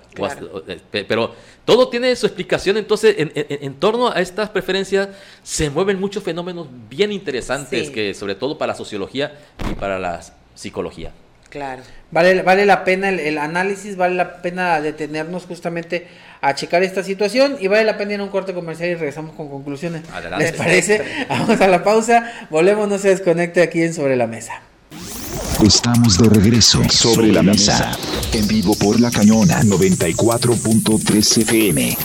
[0.92, 2.76] Eh, pero todo tiene su explicación.
[2.76, 5.08] Entonces, en, torno a estas preferencias
[5.42, 9.38] se mueven muchos fenómenos bien interesantes, que sobre todo para la sociología
[9.70, 10.20] y para la
[10.54, 11.12] psicología.
[11.48, 11.82] Claro.
[12.10, 16.06] Vale, vale la pena el, análisis, vale la pena detenernos justamente
[16.42, 19.34] a checar esta situación y vale la pena ir a un corte comercial y regresamos
[19.34, 20.02] con conclusiones.
[20.38, 21.02] ¿Les parece?
[21.28, 24.60] Vamos a la pausa, volvemos, no se desconecte aquí en Sobre la Mesa.
[25.64, 27.90] Estamos de regreso sobre la mesa,
[28.32, 31.96] en vivo por la cañona 94.3 FM.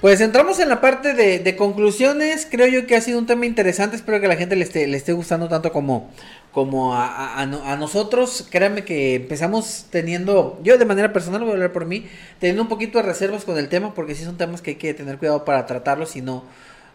[0.00, 2.46] Pues entramos en la parte de, conclusiones.
[2.50, 3.96] Creo yo que ha sido un tema interesante.
[3.96, 6.10] Espero que a la gente le esté, le esté gustando tanto como,
[6.52, 8.46] como a, nosotros.
[8.50, 12.06] Créanme que empezamos teniendo, yo de manera personal voy a hablar por mí,
[12.38, 14.92] teniendo un poquito de reservas con el tema, porque sí son temas que hay que
[14.92, 16.44] tener cuidado para tratarlos y no,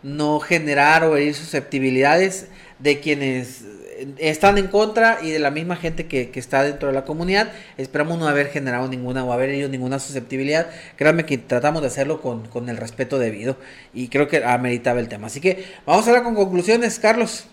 [0.04, 2.46] no generar o herir susceptibilidades
[2.78, 3.64] de quienes
[4.18, 7.52] están en contra y de la misma gente que, está dentro de la comunidad.
[7.78, 10.68] Esperamos no haber generado ninguna o haber herido ninguna susceptibilidad.
[10.96, 13.58] Créanme que tratamos de hacerlo con, el respeto debido
[13.94, 15.28] y creo que ameritaba el tema.
[15.28, 17.46] Así que vamos ahora con conclusiones, Carlos.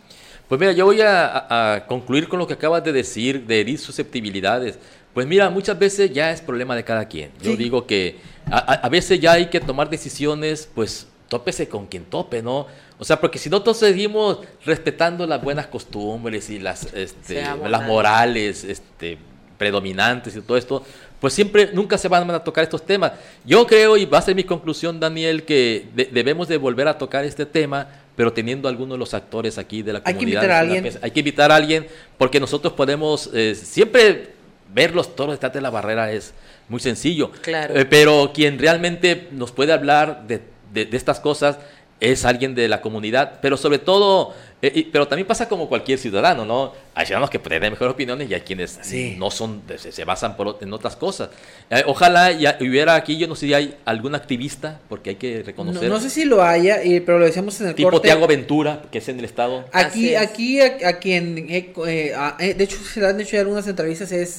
[0.49, 4.78] Pues mira, yo voy a, concluir con lo que acabas de decir, de herir susceptibilidades.
[5.14, 7.30] Pues mira, muchas veces ya es problema de cada quien.
[7.42, 8.16] Yo digo que
[8.51, 12.66] a, a, veces ya hay que tomar decisiones, pues tópese con quien tope, ¿no?
[12.98, 18.64] O sea, porque si nosotros seguimos respetando las buenas costumbres y las, este, las morales
[18.64, 19.18] este,
[19.58, 20.84] predominantes y todo esto,
[21.20, 23.12] pues siempre, nunca se van a tocar estos temas.
[23.44, 27.24] Yo creo, y va a ser mi conclusión, Daniel, que debemos de volver a tocar
[27.24, 30.14] este tema, pero teniendo algunos de los actores aquí de la comunidad.
[30.14, 30.98] Hay que invitar a alguien.
[31.02, 34.36] Hay que invitar a alguien, porque nosotros podemos eh, siempre
[34.72, 36.34] ver los toros detrás de la barrera es
[36.68, 37.30] muy sencillo.
[37.42, 37.76] Claro.
[37.76, 40.40] Eh, pero quien realmente nos puede hablar de
[40.76, 41.58] de, de estas cosas
[42.00, 46.44] es alguien de la comunidad, pero sobre todo, eh, pero también pasa como cualquier ciudadano,
[46.44, 46.72] ¿no?
[46.94, 48.78] Hay ciudadanos que tienen mejores opiniones y hay quienes
[49.16, 51.30] no son, se, basan por, en otras cosas.
[51.70, 55.42] Eh, ojalá ya hubiera aquí, yo no sé si hay algún activista, porque hay que
[55.42, 55.88] reconocer.
[55.88, 59.08] No, sé si lo haya, pero lo decíamos en el tipo Tiago Ventura, que es
[59.08, 59.64] en el estado.
[59.72, 61.72] Aquí, aquí, a, quien, eh,
[62.38, 64.38] de hecho, se le han hecho algunas entrevistas, es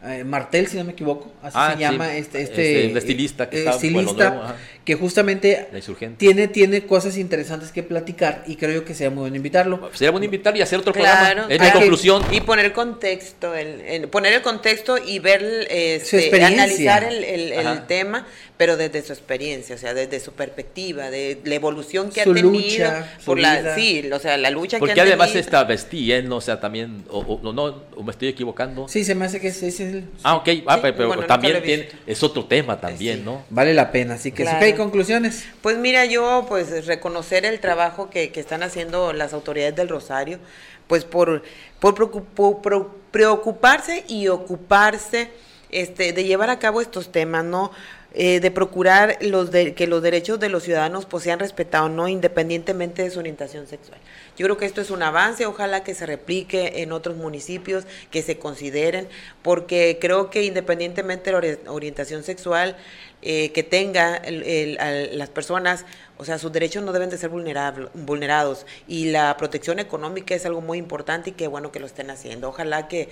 [0.00, 3.64] eh, Martel, si no me equivoco, así ah, se llama este, este, este estilista que,
[3.64, 4.56] eh, estilista,
[4.88, 5.68] que justamente
[6.16, 9.90] tiene, tiene cosas interesantes que platicar y creo que sería muy bueno invitarlo.
[9.92, 11.46] Sería bueno invitar y hacer otro programa.
[11.50, 12.22] Es mi conclusión.
[12.32, 18.24] Y poner el contexto, el, poner el contexto y ver, este, analizar el, el tema
[18.58, 22.50] pero desde su experiencia, o sea, desde su perspectiva, de la evolución que ha tenido,
[22.50, 25.16] lucha, por la, sí, o sea, la lucha Porque que ha tenido.
[25.16, 26.28] Porque además está vestí, ¿eh?
[26.28, 28.88] o sea, también, o, no, o me estoy equivocando.
[28.88, 30.04] Sí, se me hace que es, es el...
[30.24, 33.44] Ah, ok, ah, pero, también tiene, es otro tema también, ¿no?
[33.48, 34.58] Vale la pena, así que claro.
[34.78, 35.44] Conclusiones.
[35.60, 40.38] Pues mira, yo, pues, reconocer el trabajo que, que están haciendo las autoridades del Rosario,
[40.86, 41.42] pues, por,
[41.80, 45.30] por, preocuparse y ocuparse
[45.70, 47.70] este, de llevar a cabo estos temas, ¿no?
[48.14, 52.08] Eh, de procurar los de, que los derechos de los ciudadanos pues, sean respetados, no
[52.08, 54.00] independientemente de su orientación sexual.
[54.38, 58.22] Yo creo que esto es un avance, ojalá que se replique en otros municipios, que
[58.22, 59.08] se consideren,
[59.42, 62.78] porque creo que independientemente de la orientación sexual
[63.22, 64.22] eh, que tenga
[65.12, 65.84] las personas,
[66.18, 70.60] o sea, sus derechos no deben de ser vulnerados y la protección económica es algo
[70.60, 72.48] muy importante y qué bueno que lo estén haciendo.
[72.48, 73.08] Ojalá que,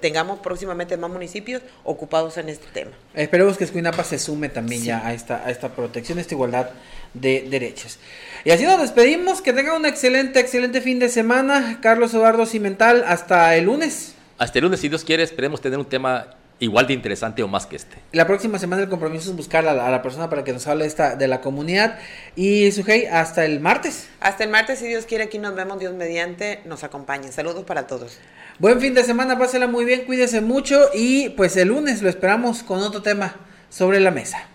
[0.00, 2.92] tengamos próximamente más municipios ocupados en este tema.
[3.14, 6.70] Esperemos que Escuinapa se sume también ya a esta, a esta protección, a esta igualdad
[7.14, 7.98] de derechos.
[8.44, 9.42] Y así nos despedimos.
[9.42, 11.78] Que tengan un excelente, excelente fin de semana.
[11.82, 14.14] Carlos Eduardo Cimental, hasta el lunes.
[14.38, 17.66] Hasta el lunes, si Dios quiere, esperemos tener un tema igual de interesante o más
[17.66, 17.96] que este.
[18.12, 21.16] La próxima semana el compromiso es buscar a la, persona para que nos hable esta,
[21.16, 21.98] de la comunidad.
[22.36, 24.08] Y Sujei, hasta el martes.
[24.20, 27.32] Hasta el martes, si Dios quiere, aquí nos vemos, Dios mediante, nos acompañe.
[27.32, 28.18] Saludos para todos.
[28.58, 32.62] Buen fin de semana, pásela muy bien, cuídese mucho y pues el lunes lo esperamos
[32.62, 33.36] con otro tema
[33.70, 34.46] sobre la mesa.